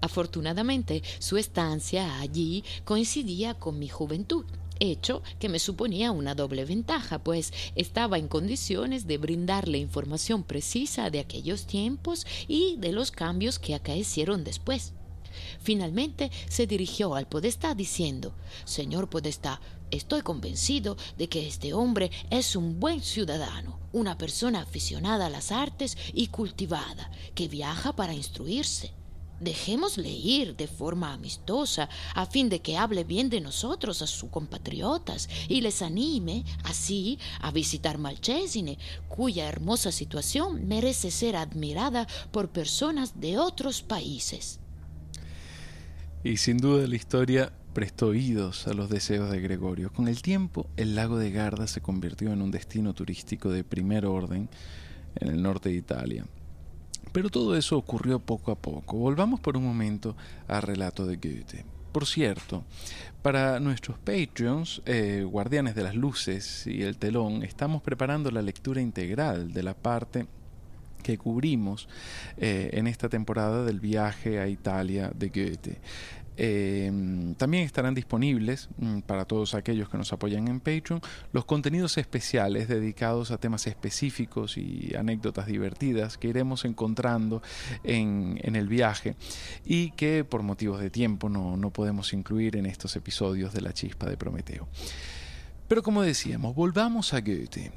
Afortunadamente, 0.00 1.02
su 1.18 1.36
estancia 1.36 2.20
allí 2.20 2.64
coincidía 2.84 3.54
con 3.54 3.78
mi 3.78 3.88
juventud 3.88 4.44
hecho 4.80 5.22
que 5.38 5.48
me 5.48 5.58
suponía 5.58 6.10
una 6.10 6.34
doble 6.34 6.64
ventaja, 6.64 7.18
pues 7.18 7.52
estaba 7.76 8.18
en 8.18 8.28
condiciones 8.28 9.06
de 9.06 9.18
brindarle 9.18 9.78
información 9.78 10.42
precisa 10.42 11.10
de 11.10 11.20
aquellos 11.20 11.66
tiempos 11.66 12.26
y 12.48 12.76
de 12.78 12.92
los 12.92 13.10
cambios 13.10 13.58
que 13.58 13.74
acaecieron 13.74 14.42
después. 14.42 14.94
Finalmente 15.60 16.30
se 16.48 16.66
dirigió 16.66 17.14
al 17.14 17.28
Podestá 17.28 17.74
diciendo 17.74 18.34
Señor 18.64 19.08
Podestá, 19.08 19.60
estoy 19.90 20.22
convencido 20.22 20.96
de 21.16 21.28
que 21.28 21.46
este 21.46 21.72
hombre 21.72 22.10
es 22.30 22.56
un 22.56 22.80
buen 22.80 23.00
ciudadano, 23.00 23.78
una 23.92 24.18
persona 24.18 24.62
aficionada 24.62 25.26
a 25.26 25.30
las 25.30 25.52
artes 25.52 25.96
y 26.12 26.28
cultivada, 26.28 27.10
que 27.34 27.48
viaja 27.48 27.94
para 27.94 28.14
instruirse. 28.14 28.92
Dejémosle 29.40 30.10
ir 30.10 30.54
de 30.54 30.66
forma 30.66 31.12
amistosa 31.12 31.88
a 32.14 32.26
fin 32.26 32.48
de 32.48 32.60
que 32.60 32.76
hable 32.76 33.04
bien 33.04 33.30
de 33.30 33.40
nosotros 33.40 34.02
a 34.02 34.06
sus 34.06 34.30
compatriotas 34.30 35.28
y 35.48 35.62
les 35.62 35.82
anime 35.82 36.44
así 36.64 37.18
a 37.40 37.50
visitar 37.50 37.98
Malchesine, 37.98 38.78
cuya 39.08 39.48
hermosa 39.48 39.92
situación 39.92 40.68
merece 40.68 41.10
ser 41.10 41.36
admirada 41.36 42.06
por 42.30 42.50
personas 42.50 43.20
de 43.20 43.38
otros 43.38 43.82
países. 43.82 44.60
Y 46.22 46.36
sin 46.36 46.58
duda 46.58 46.86
la 46.86 46.96
historia 46.96 47.52
prestó 47.72 48.08
oídos 48.08 48.66
a 48.66 48.74
los 48.74 48.90
deseos 48.90 49.30
de 49.30 49.40
Gregorio. 49.40 49.90
Con 49.92 50.06
el 50.06 50.20
tiempo, 50.20 50.66
el 50.76 50.94
lago 50.94 51.18
de 51.18 51.30
Garda 51.30 51.66
se 51.66 51.80
convirtió 51.80 52.32
en 52.32 52.42
un 52.42 52.50
destino 52.50 52.92
turístico 52.94 53.50
de 53.50 53.64
primer 53.64 54.04
orden 54.04 54.50
en 55.16 55.28
el 55.28 55.42
norte 55.42 55.70
de 55.70 55.76
Italia. 55.76 56.26
Pero 57.12 57.28
todo 57.30 57.56
eso 57.56 57.76
ocurrió 57.76 58.20
poco 58.20 58.52
a 58.52 58.56
poco. 58.56 58.96
Volvamos 58.96 59.40
por 59.40 59.56
un 59.56 59.64
momento 59.64 60.16
al 60.46 60.62
relato 60.62 61.06
de 61.06 61.16
Goethe. 61.16 61.64
Por 61.92 62.06
cierto, 62.06 62.64
para 63.22 63.58
nuestros 63.58 63.98
Patreons, 63.98 64.80
eh, 64.86 65.26
Guardianes 65.28 65.74
de 65.74 65.82
las 65.82 65.96
Luces 65.96 66.66
y 66.66 66.82
el 66.82 66.96
Telón, 66.98 67.42
estamos 67.42 67.82
preparando 67.82 68.30
la 68.30 68.42
lectura 68.42 68.80
integral 68.80 69.52
de 69.52 69.62
la 69.64 69.74
parte 69.74 70.26
que 71.02 71.18
cubrimos 71.18 71.88
eh, 72.36 72.70
en 72.74 72.86
esta 72.86 73.08
temporada 73.08 73.64
del 73.64 73.80
viaje 73.80 74.38
a 74.38 74.46
Italia 74.46 75.10
de 75.14 75.28
Goethe. 75.28 75.80
Em, 76.42 77.34
también 77.34 77.64
estarán 77.64 77.94
disponibles 77.94 78.70
mm, 78.78 79.00
para 79.00 79.26
todos 79.26 79.52
aquellos 79.52 79.90
que 79.90 79.98
nos 79.98 80.10
apoyan 80.14 80.48
en 80.48 80.60
Patreon 80.60 81.02
los 81.34 81.44
contenidos 81.44 81.98
especiales 81.98 82.66
dedicados 82.66 83.30
a 83.30 83.36
temas 83.36 83.66
específicos 83.66 84.56
y 84.56 84.94
anécdotas 84.98 85.44
divertidas 85.44 86.16
que 86.16 86.28
iremos 86.28 86.64
encontrando 86.64 87.42
en, 87.84 88.38
el 88.42 88.68
viaje 88.68 89.16
y 89.66 89.90
que 89.90 90.24
por 90.24 90.42
motivos 90.42 90.80
de 90.80 90.88
tiempo 90.88 91.28
no, 91.28 91.58
no 91.58 91.74
podemos 91.74 92.14
incluir 92.14 92.56
en 92.56 92.64
estos 92.64 92.96
episodios 92.96 93.52
de 93.52 93.60
La 93.60 93.74
Chispa 93.74 94.08
de 94.08 94.16
Prometeo. 94.16 94.66
Pero 95.68 95.82
como 95.82 96.00
decíamos, 96.00 96.54
volvamos 96.54 97.12
a 97.12 97.20
Goethe. 97.20 97.70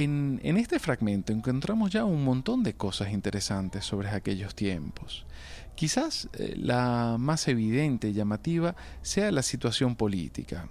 En, 0.00 0.56
este 0.56 0.78
fragmento 0.78 1.32
encontramos 1.32 1.90
ya 1.90 2.04
un 2.04 2.22
montón 2.22 2.62
de 2.62 2.74
cosas 2.74 3.12
interesantes 3.12 3.84
sobre 3.84 4.08
aquellos 4.10 4.54
tiempos. 4.54 5.26
Quizás 5.74 6.28
eh, 6.34 6.54
la 6.56 7.16
más 7.18 7.48
evidente 7.48 8.08
y 8.08 8.12
llamativa 8.12 8.76
sea 9.02 9.32
la 9.32 9.42
situación 9.42 9.96
política. 9.96 10.68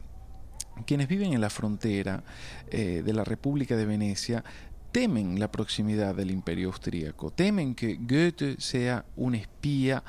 Quienes 0.85 1.09
viven 1.09 1.33
en 1.33 1.41
la 1.41 1.49
frontera 1.49 2.23
eh, 2.71 3.01
de 3.03 3.13
la 3.13 3.25
República 3.25 3.75
de 3.75 3.85
Venecia 3.85 4.45
temen 4.93 5.41
la 5.41 5.51
proximidad 5.51 6.15
del 6.15 6.31
imperio 6.31 6.69
austríaco, 6.69 7.29
temen 7.29 7.75
que 7.75 7.97
Goethe 7.99 8.55
sea 8.61 9.03
un 9.17 9.35
espía, 9.35 10.05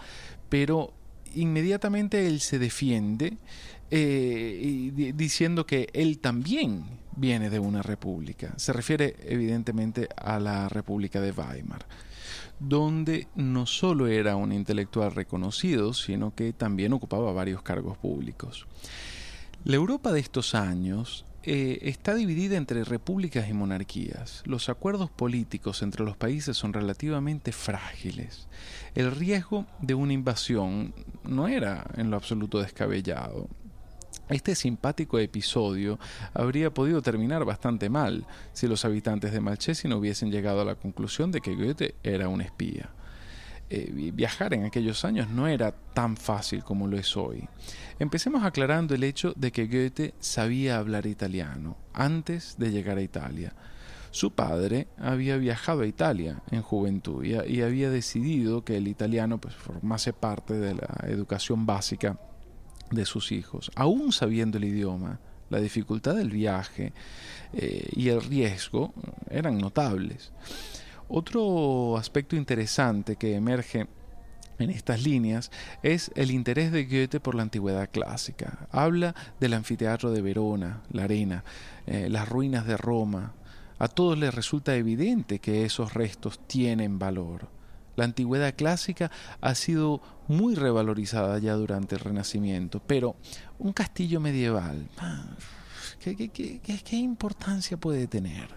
pero 0.48 0.94
inmediatamente 1.34 2.28
él 2.28 2.38
se 2.38 2.60
defiende 2.60 3.36
eh, 3.90 5.12
diciendo 5.14 5.66
que 5.66 5.88
él 5.92 6.18
también 6.18 6.84
viene 7.16 7.50
de 7.50 7.58
una 7.58 7.82
república. 7.82 8.54
Se 8.56 8.72
refiere 8.72 9.16
evidentemente 9.24 10.08
a 10.16 10.38
la 10.38 10.68
República 10.68 11.20
de 11.20 11.32
Weimar, 11.32 11.86
donde 12.60 13.28
no 13.34 13.66
solo 13.66 14.06
era 14.06 14.36
un 14.36 14.52
intelectual 14.52 15.14
reconocido, 15.14 15.92
sino 15.94 16.34
que 16.34 16.52
también 16.52 16.92
ocupaba 16.92 17.32
varios 17.32 17.62
cargos 17.62 17.98
públicos. 17.98 18.66
La 19.64 19.76
Europa 19.76 20.12
de 20.12 20.20
estos 20.20 20.54
años 20.54 21.24
eh, 21.50 21.78
está 21.88 22.14
dividida 22.14 22.56
entre 22.56 22.84
repúblicas 22.84 23.48
y 23.48 23.52
monarquías. 23.52 24.42
Los 24.44 24.68
acuerdos 24.68 25.10
políticos 25.10 25.82
entre 25.82 26.04
los 26.04 26.16
países 26.16 26.56
son 26.56 26.72
relativamente 26.72 27.52
frágiles. 27.52 28.48
El 28.94 29.12
riesgo 29.12 29.64
de 29.80 29.94
una 29.94 30.12
invasión 30.12 30.94
no 31.24 31.48
era 31.48 31.86
en 31.96 32.10
lo 32.10 32.16
absoluto 32.16 32.60
descabellado. 32.60 33.48
Este 34.28 34.54
simpático 34.54 35.18
episodio 35.18 35.98
habría 36.34 36.72
podido 36.72 37.00
terminar 37.00 37.44
bastante 37.44 37.88
mal 37.88 38.26
si 38.52 38.66
los 38.68 38.84
habitantes 38.84 39.32
de 39.32 39.40
Malchesi 39.40 39.88
no 39.88 39.96
hubiesen 39.96 40.30
llegado 40.30 40.60
a 40.60 40.64
la 40.64 40.74
conclusión 40.74 41.32
de 41.32 41.40
que 41.40 41.54
Goethe 41.54 41.94
era 42.02 42.28
un 42.28 42.40
espía. 42.40 42.90
Eh, 43.70 44.12
viajar 44.14 44.54
en 44.54 44.64
aquellos 44.64 45.04
años 45.04 45.28
no 45.28 45.46
era 45.46 45.72
tan 45.72 46.16
fácil 46.16 46.64
como 46.64 46.86
lo 46.86 46.98
es 46.98 47.16
hoy. 47.16 47.48
Empecemos 47.98 48.44
aclarando 48.44 48.94
el 48.94 49.04
hecho 49.04 49.34
de 49.36 49.52
que 49.52 49.66
Goethe 49.66 50.14
sabía 50.20 50.78
hablar 50.78 51.06
italiano 51.06 51.76
antes 51.92 52.56
de 52.58 52.70
llegar 52.70 52.96
a 52.96 53.02
Italia. 53.02 53.54
Su 54.10 54.32
padre 54.32 54.88
había 54.96 55.36
viajado 55.36 55.82
a 55.82 55.86
Italia 55.86 56.42
en 56.50 56.62
juventud 56.62 57.22
y, 57.24 57.34
y 57.34 57.60
había 57.60 57.90
decidido 57.90 58.64
que 58.64 58.78
el 58.78 58.88
italiano 58.88 59.38
pues, 59.38 59.54
formase 59.54 60.14
parte 60.14 60.54
de 60.54 60.74
la 60.74 61.06
educación 61.06 61.66
básica 61.66 62.18
de 62.90 63.04
sus 63.04 63.32
hijos, 63.32 63.70
aún 63.74 64.12
sabiendo 64.12 64.58
el 64.58 64.64
idioma, 64.64 65.20
la 65.50 65.60
dificultad 65.60 66.14
del 66.14 66.30
viaje 66.30 66.92
eh, 67.52 67.88
y 67.92 68.08
el 68.08 68.22
riesgo 68.22 68.92
eran 69.30 69.58
notables. 69.58 70.32
Otro 71.08 71.96
aspecto 71.96 72.36
interesante 72.36 73.16
que 73.16 73.34
emerge 73.34 73.86
en 74.58 74.70
estas 74.70 75.02
líneas 75.02 75.50
es 75.82 76.10
el 76.16 76.30
interés 76.30 76.72
de 76.72 76.84
Goethe 76.84 77.20
por 77.20 77.34
la 77.34 77.42
antigüedad 77.42 77.88
clásica. 77.90 78.66
Habla 78.70 79.14
del 79.40 79.54
anfiteatro 79.54 80.10
de 80.10 80.20
Verona, 80.20 80.82
la 80.90 81.04
arena, 81.04 81.44
eh, 81.86 82.08
las 82.10 82.28
ruinas 82.28 82.66
de 82.66 82.76
Roma. 82.76 83.34
A 83.78 83.88
todos 83.88 84.18
les 84.18 84.34
resulta 84.34 84.74
evidente 84.74 85.38
que 85.38 85.64
esos 85.64 85.94
restos 85.94 86.40
tienen 86.46 86.98
valor. 86.98 87.48
La 87.98 88.04
antigüedad 88.04 88.54
clásica 88.54 89.10
ha 89.40 89.56
sido 89.56 90.00
muy 90.28 90.54
revalorizada 90.54 91.36
ya 91.40 91.54
durante 91.54 91.96
el 91.96 92.00
Renacimiento, 92.00 92.80
pero 92.86 93.16
un 93.58 93.72
castillo 93.72 94.20
medieval, 94.20 94.86
¿qué, 96.00 96.96
importancia 96.96 97.76
puede 97.76 98.06
tener? 98.06 98.50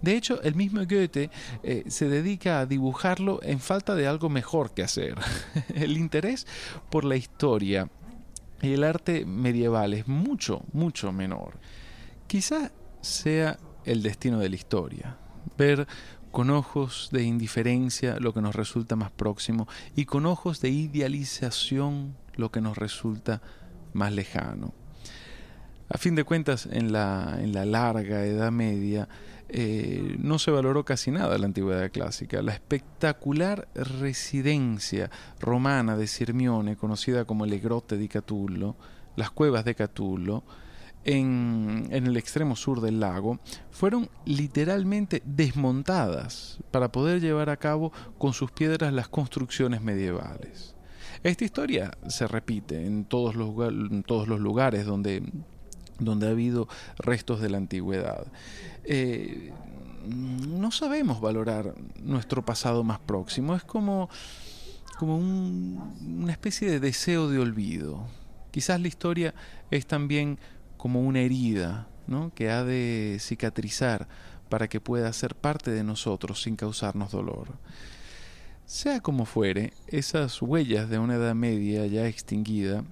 De 0.00 0.14
hecho, 0.14 0.40
el 0.42 0.54
mismo 0.54 0.78
Goethe 0.82 1.28
eh, 1.64 1.82
se 1.88 2.08
dedica 2.08 2.60
a 2.60 2.66
dibujarlo 2.66 3.40
en 3.42 3.58
falta 3.58 3.96
de 3.96 4.06
algo 4.06 4.28
mejor 4.28 4.72
que 4.74 4.84
hacer. 4.84 5.16
el 5.74 5.96
interés 5.96 6.46
por 6.88 7.04
la 7.04 7.16
historia 7.16 7.90
y 8.60 8.74
el 8.74 8.84
arte 8.84 9.24
medieval 9.24 9.92
es 9.92 10.06
mucho, 10.06 10.62
mucho 10.72 11.10
menor. 11.10 11.58
Quizá 12.28 12.70
sea 13.00 13.58
el 13.84 14.04
destino 14.04 14.38
de 14.38 14.50
la 14.50 14.54
historia. 14.54 15.16
Ver 15.58 15.88
con 16.32 16.50
ojos 16.50 17.10
de 17.12 17.22
indiferencia 17.22 18.18
lo 18.18 18.34
que 18.34 18.40
nos 18.40 18.56
resulta 18.56 18.96
más 18.96 19.12
próximo 19.12 19.68
y 19.94 20.06
con 20.06 20.26
ojos 20.26 20.60
de 20.60 20.70
idealización 20.70 22.16
lo 22.34 22.50
que 22.50 22.60
nos 22.60 22.76
resulta 22.76 23.42
más 23.92 24.12
lejano. 24.12 24.72
A 25.88 25.98
fin 25.98 26.14
de 26.14 26.24
cuentas, 26.24 26.66
en 26.66 26.90
la, 26.90 27.38
en 27.38 27.52
la 27.52 27.66
larga 27.66 28.24
Edad 28.24 28.50
Media 28.50 29.08
eh, 29.50 30.16
no 30.18 30.38
se 30.38 30.50
valoró 30.50 30.86
casi 30.86 31.10
nada 31.10 31.36
la 31.36 31.44
antigüedad 31.44 31.90
clásica. 31.90 32.40
La 32.40 32.54
espectacular 32.54 33.68
residencia 33.74 35.10
romana 35.38 35.98
de 35.98 36.06
Sirmione, 36.06 36.76
conocida 36.76 37.26
como 37.26 37.44
le 37.44 37.58
Grotte 37.58 37.98
di 37.98 38.08
Catullo, 38.08 38.74
las 39.16 39.30
cuevas 39.30 39.66
de 39.66 39.74
Catullo, 39.74 40.44
en, 41.04 41.88
el 41.90 42.16
extremo 42.16 42.56
sur 42.56 42.80
del 42.80 43.00
lago 43.00 43.40
fueron 43.70 44.08
literalmente 44.24 45.22
desmontadas 45.24 46.58
para 46.70 46.92
poder 46.92 47.20
llevar 47.20 47.50
a 47.50 47.56
cabo 47.56 47.92
con 48.18 48.32
sus 48.32 48.50
piedras 48.50 48.92
las 48.92 49.08
construcciones 49.08 49.82
medievales. 49.82 50.74
Esta 51.22 51.44
historia 51.44 51.92
se 52.08 52.26
repite 52.26 52.84
en 52.86 53.04
todos 53.04 53.34
los, 53.36 53.54
todos 54.06 54.28
los 54.28 54.40
lugares 54.40 54.86
donde, 54.86 55.22
donde 55.98 56.26
ha 56.26 56.30
habido 56.30 56.68
restos 56.98 57.40
de 57.40 57.50
la 57.50 57.58
antigüedad. 57.58 58.26
Eh, 58.84 59.52
no 60.06 60.70
sabemos 60.72 61.20
valorar 61.20 61.74
nuestro 62.02 62.44
pasado 62.44 62.82
más 62.82 62.98
próximo, 62.98 63.54
es 63.54 63.62
como, 63.62 64.08
como 64.98 65.16
una 65.16 66.32
especie 66.32 66.68
de 66.68 66.80
deseo 66.80 67.28
de 67.28 67.38
olvido. 67.38 68.06
Quizás 68.50 68.80
la 68.80 68.88
historia 68.88 69.34
es 69.70 69.86
también 69.86 70.38
como 70.82 71.00
una 71.00 71.20
herida 71.20 71.86
¿no? 72.08 72.32
que 72.34 72.50
ha 72.50 72.64
de 72.64 73.18
cicatrizar 73.20 74.08
para 74.48 74.66
que 74.66 74.80
pueda 74.80 75.12
ser 75.12 75.36
parte 75.36 75.70
de 75.70 75.84
nosotros 75.84 76.42
sin 76.42 76.56
causarnos 76.56 77.12
dolor. 77.12 77.50
Sea 78.66 78.98
como 78.98 79.24
fuere, 79.24 79.74
esas 79.86 80.42
huellas 80.42 80.90
de 80.90 80.98
una 80.98 81.14
edad 81.14 81.36
media 81.36 81.86
ya 81.86 82.08
extinguida 82.08 82.82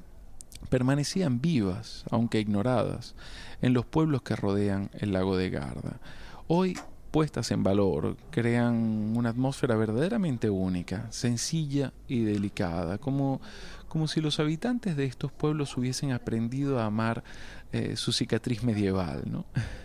permanecían 0.68 1.40
vivas, 1.40 2.05
aunque 2.12 2.38
ignoradas, 2.38 3.16
en 3.61 3.72
los 3.72 3.87
pueblos 3.87 4.22
que 4.22 4.37
rodean 4.37 4.88
el 5.00 5.12
lago 5.12 5.37
de 5.37 5.50
Garda. 5.50 5.98
Hoy 6.46 6.79
puestas 7.10 7.50
en 7.50 7.62
valor, 7.62 8.16
crean 8.30 9.14
una 9.16 9.30
atmósfera 9.30 9.76
verdaderamente 9.76 10.50
única, 10.50 11.10
sencilla 11.10 11.92
y 12.08 12.20
delicada, 12.20 12.98
como, 12.98 13.40
como 13.88 14.08
si 14.08 14.20
los 14.20 14.40
habitantes 14.40 14.96
de 14.96 15.04
estos 15.04 15.32
pueblos 15.32 15.76
hubiesen 15.76 16.12
aprendido 16.12 16.80
a 16.80 16.86
amar 16.86 17.24
eh, 17.72 17.96
su 17.96 18.12
cicatriz 18.12 18.62
medieval. 18.62 19.24
¿no? 19.26 19.44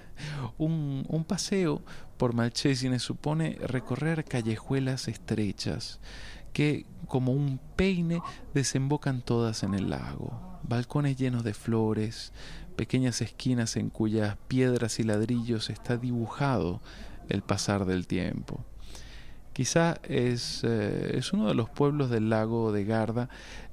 un, 0.57 1.05
un, 1.07 1.23
paseo 1.23 1.81
por 2.17 2.33
Malchesine 2.33 2.99
supone 2.99 3.57
recorrer 3.61 4.23
callejuelas 4.23 5.07
estrechas 5.07 5.99
que, 6.53 6.85
como 7.07 7.33
un 7.33 7.59
peine, 7.75 8.21
desembocan 8.53 9.21
todas 9.21 9.63
en 9.63 9.73
el 9.73 9.89
lago. 9.89 10.59
Balcones 10.63 11.17
llenos 11.17 11.43
de 11.43 11.53
flores, 11.53 12.31
pequeñas 12.75 13.21
esquinas 13.21 13.75
en 13.75 13.89
cuyas 13.89 14.37
piedras 14.47 14.99
y 14.99 15.03
ladrillos 15.03 15.69
está 15.69 15.97
dibujado 15.97 16.81
el 17.29 17.41
pasar 17.41 17.85
del 17.85 18.07
tiempo. 18.07 18.63
Quizá 19.53 19.95
es, 20.03 20.63
eh, 20.63 21.17
es 21.17 21.31
uno 21.31 21.47
de 21.47 21.55
los 21.55 21.69
pueblos 21.69 22.09
del 22.09 22.29
lago 22.29 22.71
de 22.71 22.83
Garda 22.83 23.29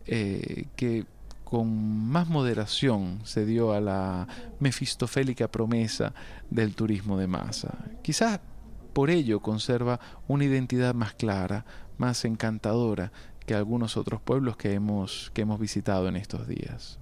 eh, 0.07 0.67
que 0.77 1.07
con 1.45 2.07
más 2.09 2.29
moderación 2.29 3.21
se 3.25 3.45
dio 3.45 3.73
a 3.73 3.81
la 3.81 4.27
mefistofélica 4.59 5.49
promesa 5.49 6.15
del 6.51 6.75
turismo 6.75 7.19
de 7.19 7.27
masa. 7.27 7.77
Quizá 8.03 8.41
por 8.93 9.11
ello 9.11 9.41
conserva 9.41 10.01
una 10.29 10.45
identidad 10.45 10.95
más 10.95 11.15
clara, 11.15 11.67
más 11.99 12.25
encantadora 12.25 13.13
que 13.45 13.55
algunos 13.55 13.97
otros 13.97 14.21
pueblos 14.21 14.57
que 14.57 14.73
hemos, 14.73 15.31
que 15.35 15.43
hemos 15.43 15.59
visitado 15.59 16.09
en 16.09 16.17
estos 16.17 16.47
días. 16.47 16.99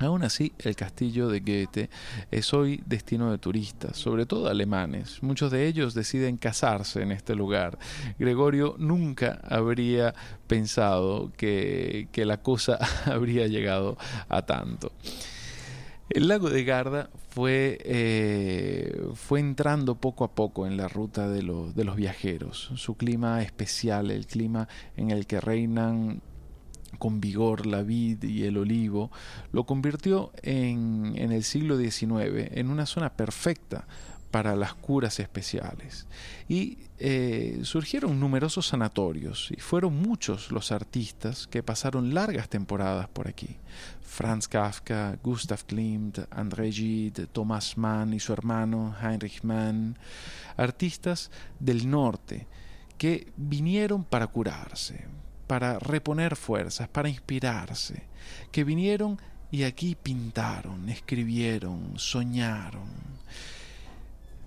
Aún 0.00 0.24
así, 0.24 0.52
el 0.58 0.74
castillo 0.74 1.28
de 1.28 1.40
Goethe 1.40 1.88
es 2.30 2.52
hoy 2.52 2.82
destino 2.84 3.30
de 3.30 3.38
turistas, 3.38 3.96
sobre 3.96 4.26
todo 4.26 4.48
alemanes. 4.48 5.22
Muchos 5.22 5.52
de 5.52 5.66
ellos 5.66 5.94
deciden 5.94 6.36
casarse 6.36 7.02
en 7.02 7.12
este 7.12 7.36
lugar. 7.36 7.78
Gregorio 8.18 8.74
nunca 8.78 9.40
habría 9.48 10.14
pensado 10.48 11.32
que, 11.36 12.08
la 12.14 12.38
cosa 12.38 12.78
habría 13.06 13.46
llegado 13.46 13.96
a 14.28 14.42
tanto. 14.42 14.90
El 16.10 16.28
lago 16.28 16.50
de 16.50 16.64
Garda 16.64 17.08
fue, 17.30 17.78
eh, 17.84 19.06
fue 19.14 19.40
entrando 19.40 19.94
poco 19.94 20.24
a 20.24 20.34
poco 20.34 20.66
en 20.66 20.76
la 20.76 20.88
ruta 20.88 21.28
de, 21.28 21.40
de 21.74 21.84
los 21.84 21.96
viajeros. 21.96 22.72
Su 22.74 22.96
clima 22.96 23.42
especial, 23.42 24.10
el 24.10 24.26
clima 24.26 24.68
en 24.96 25.10
el 25.10 25.26
que 25.26 25.40
reinan 25.40 26.20
con 26.96 27.20
vigor 27.20 27.66
la 27.66 27.82
vid 27.82 28.22
y 28.24 28.44
el 28.44 28.56
olivo, 28.56 29.10
lo 29.52 29.64
convirtió 29.64 30.32
en, 30.42 31.12
en 31.16 31.32
el 31.32 31.44
siglo 31.44 31.78
XIX 31.78 32.50
en 32.52 32.70
una 32.70 32.86
zona 32.86 33.14
perfecta 33.14 33.86
para 34.34 34.56
las 34.56 34.74
curas 34.74 35.20
especiales. 35.20 36.08
Y 36.48 36.78
eh, 36.98 37.60
surgieron 37.62 38.18
numerosos 38.18 38.66
sanatorios 38.66 39.48
y 39.56 39.60
fueron 39.60 39.94
muchos 39.94 40.50
los 40.50 40.72
artistas 40.72 41.46
que 41.46 41.62
pasaron 41.62 42.12
largas 42.14 42.48
temporadas 42.48 43.06
por 43.06 43.28
aquí. 43.28 43.56
Franz 44.02 44.48
Kafka, 44.48 45.16
Gustav 45.22 45.64
Klimt, 45.66 46.18
André 46.30 46.72
Gide, 46.72 47.28
Thomas 47.28 47.78
Mann 47.78 48.12
y 48.12 48.18
su 48.18 48.32
hermano 48.32 48.96
Heinrich 49.00 49.44
Mann, 49.44 49.96
artistas 50.56 51.30
del 51.60 51.88
norte 51.88 52.48
que 52.98 53.32
vinieron 53.36 54.02
para 54.02 54.26
curarse, 54.26 55.06
para 55.46 55.78
reponer 55.78 56.36
fuerzas, 56.36 56.88
para 56.88 57.08
inspirarse, 57.08 58.02
que 58.50 58.64
vinieron 58.64 59.18
y 59.50 59.64
aquí 59.64 59.94
pintaron, 59.94 60.88
escribieron, 60.88 61.92
soñaron. 61.96 62.88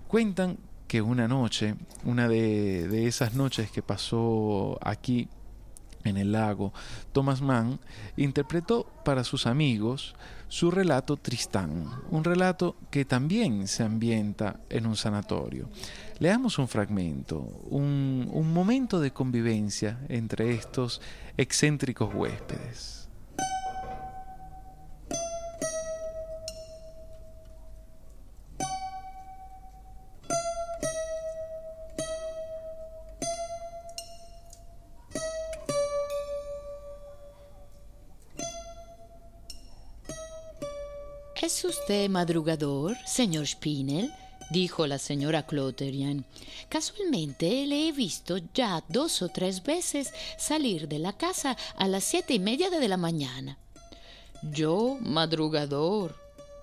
Cuentan 0.06 0.58
que 0.86 1.02
una 1.02 1.28
noche, 1.28 1.76
una 2.04 2.28
de, 2.28 3.06
esas 3.06 3.34
noches 3.34 3.70
que 3.70 3.82
pasó 3.82 4.78
aquí 4.82 5.28
en 6.08 6.16
el 6.16 6.32
lago, 6.32 6.72
Thomas 7.12 7.40
Mann 7.40 7.78
interpretó 8.16 8.86
para 9.04 9.24
sus 9.24 9.46
amigos 9.46 10.14
su 10.48 10.70
relato 10.70 11.16
Tristán, 11.16 11.86
un 12.10 12.24
relato 12.24 12.76
que 12.90 13.04
también 13.04 13.68
se 13.68 13.82
ambienta 13.82 14.60
en 14.70 14.86
un 14.86 14.96
sanatorio. 14.96 15.68
Leamos 16.18 16.58
un 16.58 16.68
fragmento, 16.68 17.38
un, 17.70 18.28
un 18.32 18.52
momento 18.52 18.98
de 18.98 19.12
convivencia 19.12 20.00
entre 20.08 20.54
estos 20.54 21.00
excéntricos 21.36 22.12
huéspedes. 22.14 22.97
¿Es 41.88 41.94
usted 41.94 42.10
madrugador, 42.10 42.98
señor 43.06 43.46
Spinel? 43.46 44.12
dijo 44.50 44.86
la 44.86 44.98
señora 44.98 45.46
Cloterian. 45.46 46.26
Casualmente 46.68 47.66
le 47.66 47.88
he 47.88 47.92
visto 47.92 48.36
ya 48.52 48.84
dos 48.90 49.22
o 49.22 49.30
tres 49.30 49.62
veces 49.62 50.12
salir 50.36 50.86
de 50.86 50.98
la 50.98 51.14
casa 51.14 51.56
a 51.78 51.88
las 51.88 52.04
siete 52.04 52.34
y 52.34 52.40
media 52.40 52.68
de 52.68 52.88
la 52.88 52.98
mañana. 52.98 53.56
Yo, 54.42 54.98
madrugador. 55.00 56.14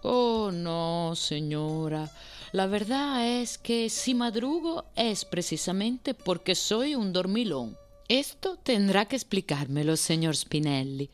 Oh, 0.04 0.52
no, 0.54 1.16
señora. 1.16 2.12
La 2.52 2.68
verdad 2.68 3.28
es 3.28 3.58
que 3.58 3.90
si 3.90 4.14
madrugo 4.14 4.86
es 4.96 5.26
precisamente 5.26 6.14
porque 6.14 6.54
soy 6.54 6.94
un 6.94 7.14
dormilón. 7.14 7.76
Esto 8.10 8.60
tendrá 8.62 9.08
que 9.08 9.16
explicármelo, 9.16 9.98
señor 9.98 10.36
Spinelli. 10.36 11.10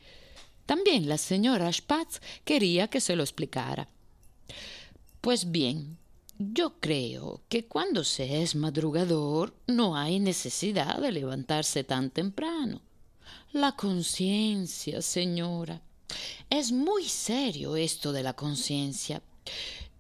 También 0.66 1.08
la 1.08 1.18
señora 1.18 1.72
Spatz 1.72 2.20
quería 2.44 2.90
que 2.90 3.00
se 3.00 3.16
lo 3.16 3.24
explicara. 3.24 3.88
Pues 5.22 5.52
bien, 5.52 5.98
yo 6.40 6.80
creo 6.80 7.42
que 7.50 7.66
cuando 7.66 8.04
se 8.04 8.42
es 8.42 8.56
madrugador 8.56 9.54
no 9.68 9.96
hay 9.96 10.20
necesidad 10.20 11.00
de 11.00 11.12
levantarse 11.12 11.84
tan 11.84 12.10
temprano. 12.10 12.82
La 13.54 13.76
conciencia, 13.76 15.02
señora. 15.02 15.82
Es 16.50 16.72
muy 16.72 17.08
serio 17.08 17.76
esto 17.76 18.12
de 18.12 18.24
la 18.24 18.34
conciencia. 18.34 19.22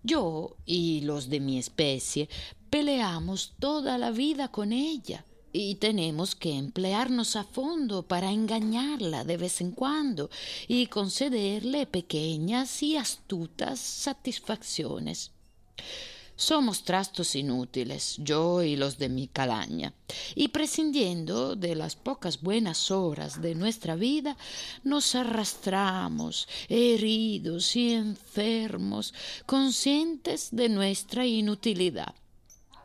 Yo 0.03 0.55
y 0.65 1.01
los 1.01 1.29
de 1.29 1.39
mi 1.39 1.59
especie 1.59 2.27
peleamos 2.69 3.53
toda 3.59 3.97
la 3.97 4.11
vida 4.11 4.47
con 4.47 4.73
ella 4.73 5.23
y 5.53 5.75
tenemos 5.75 6.35
que 6.35 6.53
emplearnos 6.57 7.35
a 7.35 7.43
fondo 7.43 8.03
para 8.03 8.31
engañarla 8.31 9.23
de 9.23 9.37
vez 9.37 9.61
en 9.61 9.71
cuando 9.71 10.29
y 10.67 10.87
concederle 10.87 11.85
pequeñas 11.85 12.81
y 12.83 12.97
astutas 12.97 13.79
satisfacciones. 13.79 15.31
Somos 16.35 16.83
trastos 16.83 17.35
inútiles, 17.35 18.15
yo 18.17 18.63
y 18.63 18.75
los 18.75 18.97
de 18.97 19.09
mi 19.09 19.27
calaña, 19.27 19.93
y 20.33 20.47
prescindiendo 20.47 21.55
de 21.55 21.75
las 21.75 21.95
pocas 21.95 22.41
buenas 22.41 22.89
horas 22.89 23.43
de 23.43 23.53
nuestra 23.53 23.95
vida, 23.95 24.35
nos 24.83 25.13
arrastramos, 25.13 26.47
heridos 26.67 27.75
y 27.75 27.93
enfermos, 27.93 29.13
conscientes 29.45 30.49
de 30.51 30.69
nuestra 30.69 31.27
inutilidad 31.27 32.15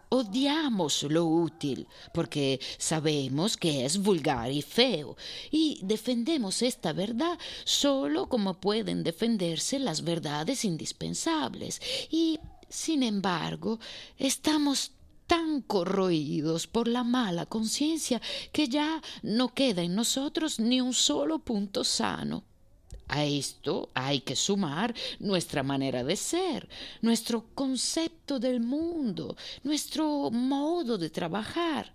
odiamos 0.09 1.03
lo 1.05 1.25
útil 1.25 1.87
porque 2.12 2.61
sabemos 2.79 3.57
que 3.57 3.85
es 3.85 3.99
vulgar 3.99 4.51
y 4.51 4.62
feo 4.62 5.16
y 5.51 5.81
defendemos 5.83 6.62
esta 6.62 6.92
verdad 6.92 7.38
solo 7.64 8.29
como 8.29 8.55
pueden 8.55 9.03
defenderse 9.03 9.79
las 9.79 10.03
verdades 10.03 10.64
indispensables 10.64 11.81
y 12.11 12.38
sin 12.69 13.03
embargo 13.03 13.79
estamos 14.19 14.92
tan 15.27 15.61
corroídos 15.61 16.66
por 16.66 16.88
la 16.88 17.03
mala 17.03 17.47
conciencia 17.47 18.21
que 18.53 18.69
ya 18.69 19.03
no 19.23 19.53
queda 19.55 19.83
en 19.83 19.95
nosotros 19.95 20.61
ni 20.61 20.81
un 20.81 20.95
solo 20.95 21.40
punto 21.40 21.83
sano. 21.85 22.45
A 23.09 23.25
esto 23.25 23.90
hay 23.95 24.21
que 24.21 24.35
sumar 24.35 24.95
nuestra 25.21 25.62
manera 25.62 26.03
de 26.03 26.16
ser, 26.16 26.69
nuestro 27.03 27.45
concepto 27.55 28.40
del 28.40 28.61
mundo, 28.61 29.37
nuestro 29.62 30.31
modo 30.31 30.99
de 30.99 31.11
trabajar. 31.11 31.92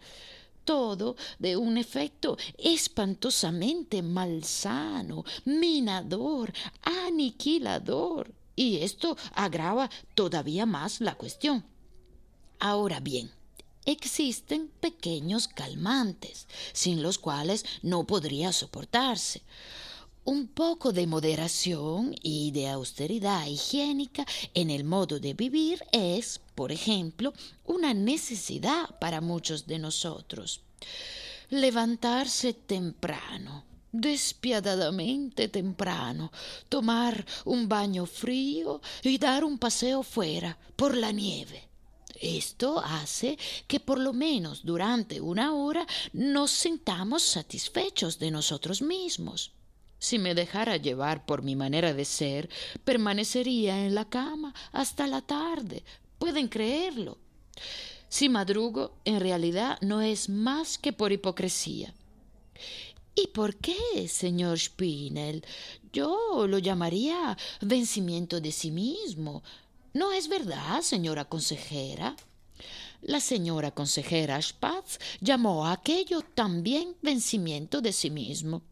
Todo 0.64 1.18
de 1.40 1.58
un 1.58 1.78
efecto 1.78 2.38
espantosamente 2.58 4.02
malsano, 4.02 5.26
minador, 5.44 6.54
aniquilador. 6.84 8.32
Y 8.56 8.78
esto 8.78 9.18
agrava 9.34 9.90
todavía 10.14 10.66
más 10.66 11.02
la 11.02 11.16
cuestión. 11.16 11.66
Ahora 12.60 13.00
bien, 13.00 13.32
existen 13.86 14.70
pequeños 14.80 15.48
calmantes, 15.48 16.48
sin 16.72 17.02
los 17.02 17.18
cuales 17.18 17.66
no 17.82 18.06
podría 18.06 18.54
soportarse. 18.54 19.42
Un 20.24 20.50
poco 20.50 20.94
de 20.94 21.08
moderación 21.08 22.16
y 22.22 22.52
de 22.52 22.70
austeridad 22.70 23.48
higiénica 23.48 24.24
en 24.54 24.70
el 24.70 24.84
modo 24.84 25.20
de 25.20 25.34
vivir 25.34 25.84
es, 25.92 26.40
por 26.54 26.72
ejemplo, 26.72 27.34
una 27.66 27.96
necesidad 27.96 29.00
para 29.00 29.20
muchos 29.20 29.66
de 29.66 29.80
nosotros. 29.80 30.62
Levantarse 31.50 32.54
temprano, 32.54 33.64
despiadadamente 33.92 35.48
temprano, 35.48 36.32
tomar 36.70 37.26
un 37.46 37.68
baño 37.68 38.06
frío 38.06 38.80
y 39.02 39.18
dar 39.18 39.44
un 39.44 39.58
paseo 39.58 40.04
fuera 40.04 40.56
por 40.76 40.96
la 40.96 41.12
nieve. 41.12 41.68
Esto 42.22 42.80
hace 42.80 43.40
que 43.68 43.80
por 43.80 43.98
lo 43.98 44.14
menos 44.14 44.64
durante 44.64 45.20
una 45.20 45.56
hora 45.56 45.88
nos 46.14 46.52
sintamos 46.52 47.24
satisfechos 47.24 48.20
de 48.20 48.30
nosotros 48.30 48.84
mismos. 48.84 49.52
Si 50.02 50.18
me 50.18 50.34
dejara 50.34 50.78
llevar 50.78 51.28
por 51.28 51.44
mi 51.44 51.56
manera 51.56 51.94
de 51.94 52.06
ser, 52.06 52.50
permanecería 52.84 53.86
en 53.86 53.94
la 53.94 54.10
cama 54.10 54.52
hasta 54.72 55.06
la 55.06 55.22
tarde. 55.22 55.84
Pueden 56.18 56.48
creerlo. 56.48 57.20
Si 58.10 58.28
madrugo, 58.28 58.98
en 59.06 59.20
realidad 59.20 59.78
no 59.82 60.02
es 60.02 60.28
más 60.28 60.80
que 60.80 60.92
por 60.92 61.12
hipocresía. 61.12 61.94
¿Y 63.14 63.28
por 63.28 63.58
qué, 63.58 64.08
señor 64.08 64.58
Spinel? 64.60 65.46
Yo 65.94 66.48
lo 66.48 66.58
llamaría 66.58 67.38
vencimiento 67.62 68.42
de 68.42 68.52
sí 68.52 68.72
mismo. 68.72 69.44
¿No 69.94 70.14
es 70.14 70.28
verdad, 70.28 70.82
señora 70.82 71.26
consejera? 71.26 72.16
La 73.04 73.20
señora 73.20 73.70
consejera 73.70 74.42
Spatz 74.42 74.98
llamó 75.20 75.68
a 75.68 75.74
aquello 75.74 76.22
también 76.22 76.96
vencimiento 77.04 77.82
de 77.82 77.94
sí 77.94 78.10
mismo. 78.10 78.64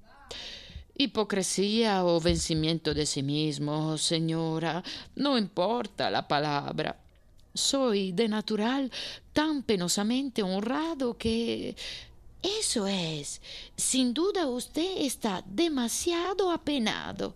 Hipocresía 1.02 2.04
o 2.04 2.20
vencimiento 2.20 2.94
de 2.94 3.06
sí 3.06 3.24
mismo, 3.24 3.98
señora, 3.98 4.84
no 5.16 5.38
importa 5.38 6.12
la 6.12 6.28
palabra. 6.28 7.00
Soy 7.54 8.12
de 8.12 8.28
natural 8.28 8.92
tan 9.32 9.64
penosamente 9.64 10.44
honrado 10.44 11.18
que... 11.18 11.74
Eso 12.44 12.86
es. 12.86 13.42
Sin 13.78 14.14
duda 14.14 14.48
usted 14.48 14.98
está 14.98 15.42
demasiado 15.46 16.52
apenado. 16.52 17.34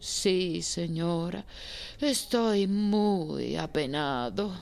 Sí, 0.00 0.60
señora, 0.62 1.44
estoy 2.00 2.66
muy 2.66 3.54
apenado. 3.54 4.60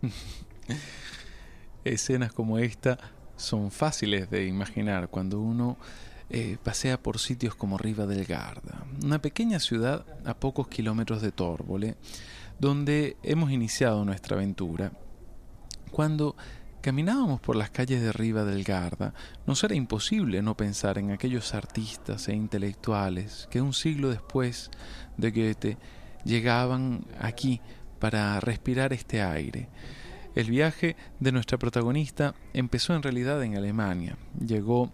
Escenas 1.84 2.32
como 2.32 2.58
esta 2.58 2.98
son 3.36 3.70
fáciles 3.70 4.30
de 4.30 4.46
imaginar 4.46 5.10
cuando 5.10 5.40
uno 5.40 5.76
eh, 6.30 6.56
pasea 6.62 7.02
por 7.02 7.18
sitios 7.18 7.54
como 7.54 7.78
Riva 7.78 8.06
del 8.06 8.24
Garda, 8.24 8.84
una 9.02 9.20
pequeña 9.20 9.60
ciudad 9.60 10.06
a 10.24 10.34
pocos 10.34 10.68
kilómetros 10.68 11.22
de 11.22 11.32
Tórbole, 11.32 11.96
donde 12.58 13.16
hemos 13.22 13.50
iniciado 13.50 14.04
nuestra 14.04 14.36
aventura. 14.36 14.92
Cuando 15.90 16.36
caminábamos 16.80 17.40
por 17.40 17.56
las 17.56 17.70
calles 17.70 18.02
de 18.02 18.12
Riva 18.12 18.44
del 18.44 18.64
Garda, 18.64 19.14
nos 19.46 19.62
era 19.64 19.74
imposible 19.74 20.42
no 20.42 20.56
pensar 20.56 20.98
en 20.98 21.10
aquellos 21.10 21.54
artistas 21.54 22.28
e 22.28 22.34
intelectuales 22.34 23.48
que 23.50 23.60
un 23.60 23.72
siglo 23.72 24.10
después 24.10 24.70
de 25.16 25.30
Goethe 25.30 25.78
llegaban 26.24 27.06
aquí 27.20 27.60
para 27.98 28.40
respirar 28.40 28.92
este 28.92 29.22
aire. 29.22 29.68
El 30.34 30.50
viaje 30.50 30.96
de 31.20 31.30
nuestra 31.30 31.58
protagonista 31.58 32.34
empezó 32.54 32.94
en 32.94 33.02
realidad 33.02 33.42
en 33.42 33.56
Alemania. 33.56 34.16
Llegó 34.44 34.90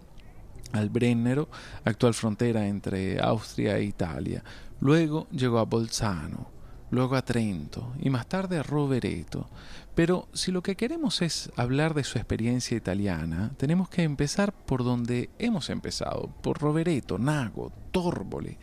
al 0.71 0.89
Brennero, 0.89 1.49
actual 1.85 2.13
frontera 2.13 2.67
entre 2.67 3.19
Austria 3.19 3.77
e 3.77 3.83
Italia. 3.83 4.43
Luego 4.81 5.27
llegó 5.31 5.59
a 5.59 5.65
Bolzano, 5.65 6.49
luego 6.91 7.15
a 7.15 7.21
Trento 7.21 7.93
y 7.99 8.09
más 8.09 8.27
tarde 8.27 8.57
a 8.57 8.63
Rovereto. 8.63 9.49
Pero 9.95 10.29
si 10.33 10.51
lo 10.51 10.63
que 10.63 10.75
queremos 10.75 11.21
es 11.21 11.51
hablar 11.57 11.93
de 11.93 12.05
su 12.05 12.17
experiencia 12.17 12.77
italiana, 12.77 13.51
tenemos 13.57 13.89
que 13.89 14.03
empezar 14.03 14.53
por 14.53 14.83
donde 14.83 15.29
hemos 15.39 15.69
empezado, 15.69 16.29
por 16.41 16.59
Rovereto, 16.59 17.19
Nago, 17.19 17.73
Torbole. 17.91 18.57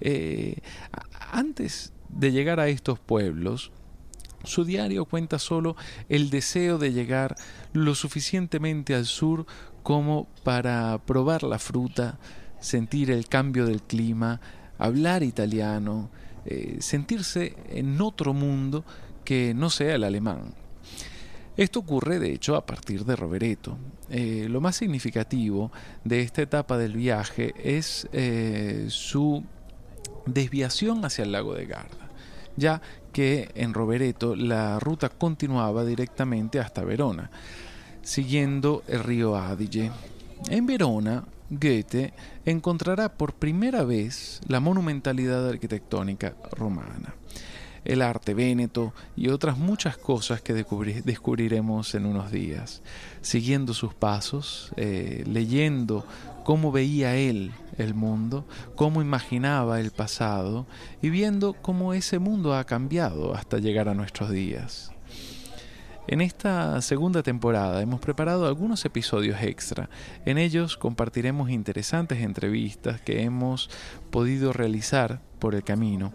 Eh, 0.00 0.56
antes 1.30 1.92
de 2.08 2.32
llegar 2.32 2.58
a 2.58 2.68
estos 2.68 2.98
pueblos, 2.98 3.70
su 4.44 4.64
diario 4.64 5.04
cuenta 5.04 5.38
solo 5.38 5.76
el 6.08 6.30
deseo 6.30 6.78
de 6.78 6.92
llegar 6.92 7.36
lo 7.72 7.94
suficientemente 7.94 8.94
al 8.94 9.04
sur 9.04 9.46
como 9.82 10.26
para 10.44 10.98
probar 11.04 11.42
la 11.42 11.58
fruta, 11.58 12.18
sentir 12.60 13.10
el 13.10 13.28
cambio 13.28 13.66
del 13.66 13.82
clima, 13.82 14.40
hablar 14.78 15.22
italiano, 15.22 16.10
eh, 16.44 16.78
sentirse 16.80 17.56
en 17.70 18.00
otro 18.00 18.32
mundo 18.32 18.84
que 19.24 19.52
no 19.54 19.70
sea 19.70 19.94
el 19.94 20.04
alemán. 20.04 20.54
Esto 21.58 21.80
ocurre, 21.80 22.20
de 22.20 22.32
hecho, 22.32 22.54
a 22.54 22.64
partir 22.64 23.04
de 23.04 23.16
Rovereto. 23.16 23.76
Eh, 24.10 24.46
lo 24.48 24.60
más 24.60 24.76
significativo 24.76 25.72
de 26.04 26.22
esta 26.22 26.40
etapa 26.40 26.78
del 26.78 26.94
viaje 26.94 27.52
es 27.62 28.08
eh, 28.12 28.86
su 28.88 29.44
desviación 30.24 31.04
hacia 31.04 31.24
el 31.24 31.32
lago 31.32 31.54
de 31.54 31.66
Garda, 31.66 32.08
ya 32.56 32.80
que 33.12 33.50
en 33.56 33.74
Rovereto 33.74 34.36
la 34.36 34.78
ruta 34.78 35.08
continuaba 35.08 35.84
directamente 35.84 36.60
hasta 36.60 36.84
Verona, 36.84 37.30
siguiendo 38.08 38.82
el 38.88 39.04
río 39.04 39.36
Adige. 39.36 39.90
En 40.48 40.64
Verona, 40.64 41.24
Goethe 41.50 42.14
encontrará 42.46 43.10
por 43.10 43.34
primera 43.34 43.84
vez 43.84 44.40
la 44.48 44.60
monumentalidad 44.60 45.46
arquitectónica 45.46 46.34
romana, 46.52 47.14
el 47.84 48.00
arte 48.00 48.32
véneto 48.32 48.94
y 49.14 49.28
otras 49.28 49.58
muchas 49.58 49.98
cosas 49.98 50.40
que 50.40 50.54
descubriremos 50.54 51.94
en 51.94 52.06
unos 52.06 52.32
días, 52.32 52.80
siguiendo 53.20 53.74
sus 53.74 53.92
pasos, 53.92 54.72
eh, 54.76 55.22
leyendo 55.26 56.06
cómo 56.44 56.72
veía 56.72 57.14
él 57.14 57.52
el 57.76 57.92
mundo, 57.92 58.46
cómo 58.74 59.02
imaginaba 59.02 59.80
el 59.80 59.90
pasado 59.90 60.66
y 61.02 61.10
viendo 61.10 61.52
cómo 61.52 61.92
ese 61.92 62.18
mundo 62.18 62.54
ha 62.54 62.64
cambiado 62.64 63.34
hasta 63.34 63.58
llegar 63.58 63.86
a 63.86 63.94
nuestros 63.94 64.30
días. 64.30 64.92
En 66.10 66.22
esta 66.22 66.80
segunda 66.80 67.22
temporada 67.22 67.82
hemos 67.82 68.00
preparado 68.00 68.46
algunos 68.46 68.82
episodios 68.86 69.42
extra. 69.42 69.90
En 70.24 70.38
ellos 70.38 70.78
compartiremos 70.78 71.50
interesantes 71.50 72.22
entrevistas 72.22 72.98
que 73.02 73.22
hemos 73.24 73.68
podido 74.10 74.54
realizar 74.54 75.20
por 75.38 75.54
el 75.54 75.62
camino. 75.62 76.14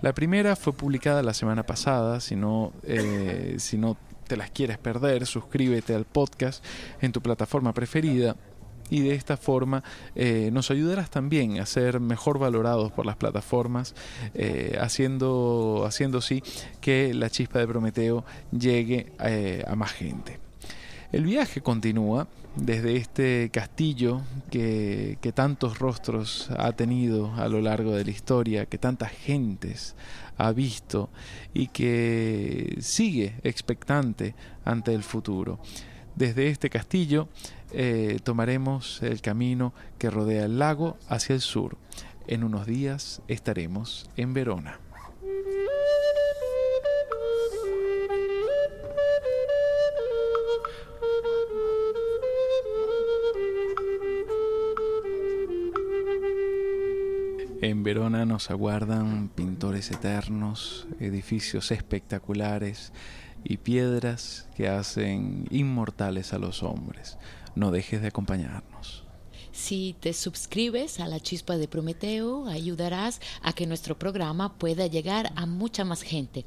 La 0.00 0.14
primera 0.14 0.54
fue 0.54 0.72
publicada 0.72 1.24
la 1.24 1.34
semana 1.34 1.64
pasada, 1.64 2.20
si 2.20 2.36
no, 2.36 2.72
eh, 2.84 3.56
te 4.28 4.36
las 4.36 4.52
quieres 4.52 4.78
perder, 4.78 5.26
suscríbete 5.26 5.92
al 5.92 6.04
podcast 6.04 6.64
en 7.00 7.10
tu 7.10 7.20
plataforma 7.20 7.74
preferida 7.74 8.36
y 8.92 9.00
de 9.00 9.14
esta 9.14 9.38
forma 9.38 9.82
eh, 10.14 10.50
nos 10.52 10.70
ayudarás 10.70 11.08
también 11.08 11.58
a 11.58 11.64
ser 11.64 11.98
mejor 11.98 12.38
valorados 12.38 12.92
por 12.92 13.06
las 13.06 13.16
plataformas, 13.16 13.94
eh, 14.34 14.76
haciendo, 14.78 15.84
haciendo 15.86 16.20
sí 16.20 16.42
que 16.82 17.14
la 17.14 17.30
chispa 17.30 17.58
de 17.58 17.66
Prometeo 17.66 18.22
llegue 18.50 19.14
eh, 19.24 19.64
a 19.66 19.74
más 19.76 19.92
gente. 19.92 20.38
El 21.10 21.24
viaje 21.24 21.62
continúa 21.62 22.28
desde 22.54 22.96
este 22.96 23.48
castillo 23.50 24.20
que, 24.50 25.16
que, 25.22 25.32
tantos 25.32 25.78
rostros 25.78 26.50
ha 26.58 26.72
tenido 26.72 27.32
a 27.36 27.48
lo 27.48 27.62
largo 27.62 27.92
de 27.92 28.04
la 28.04 28.10
historia, 28.10 28.66
que 28.66 28.76
tantas 28.76 29.10
gentes 29.10 29.94
ha 30.36 30.52
visto 30.52 31.08
y 31.54 31.68
que 31.68 32.76
sigue 32.80 33.36
expectante 33.42 34.34
ante 34.66 34.92
el 34.92 35.02
futuro. 35.02 35.60
Desde 36.14 36.48
este 36.48 36.68
castillo 36.68 37.28
eh, 37.74 38.18
tomaremos 38.22 39.02
el 39.02 39.20
camino 39.20 39.72
que 39.98 40.10
rodea 40.10 40.44
el 40.44 40.58
lago 40.58 40.98
hacia 41.08 41.34
el 41.34 41.40
sur. 41.40 41.78
En 42.26 42.44
unos 42.44 42.66
días 42.66 43.22
estaremos 43.28 44.10
en 44.16 44.34
Verona. 44.34 44.78
En 57.62 57.84
Verona 57.84 58.26
nos 58.26 58.50
aguardan 58.50 59.28
pintores 59.28 59.90
eternos, 59.92 60.88
edificios 60.98 61.70
espectaculares 61.70 62.92
y 63.44 63.58
piedras 63.58 64.48
que 64.56 64.68
hacen 64.68 65.46
inmortales 65.50 66.32
a 66.32 66.38
los 66.38 66.62
hombres 66.62 67.18
no 67.54 67.70
dejes 67.70 68.02
de 68.02 68.08
acompañarnos. 68.08 69.04
Si 69.52 69.94
te 70.00 70.12
suscribes 70.14 70.98
a 70.98 71.06
la 71.06 71.20
chispa 71.20 71.58
de 71.58 71.68
Prometeo, 71.68 72.46
ayudarás 72.46 73.20
a 73.42 73.52
que 73.52 73.66
nuestro 73.66 73.98
programa 73.98 74.56
pueda 74.56 74.86
llegar 74.86 75.30
a 75.36 75.44
mucha 75.44 75.84
más 75.84 76.00
gente. 76.00 76.46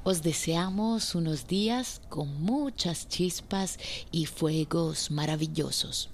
Os 0.02 0.22
deseamos 0.22 1.14
unos 1.14 1.46
días 1.46 2.02
con 2.08 2.42
muchas 2.42 3.08
chispas 3.08 3.78
y 4.10 4.26
fuegos 4.26 5.10
maravillosos. 5.10 6.10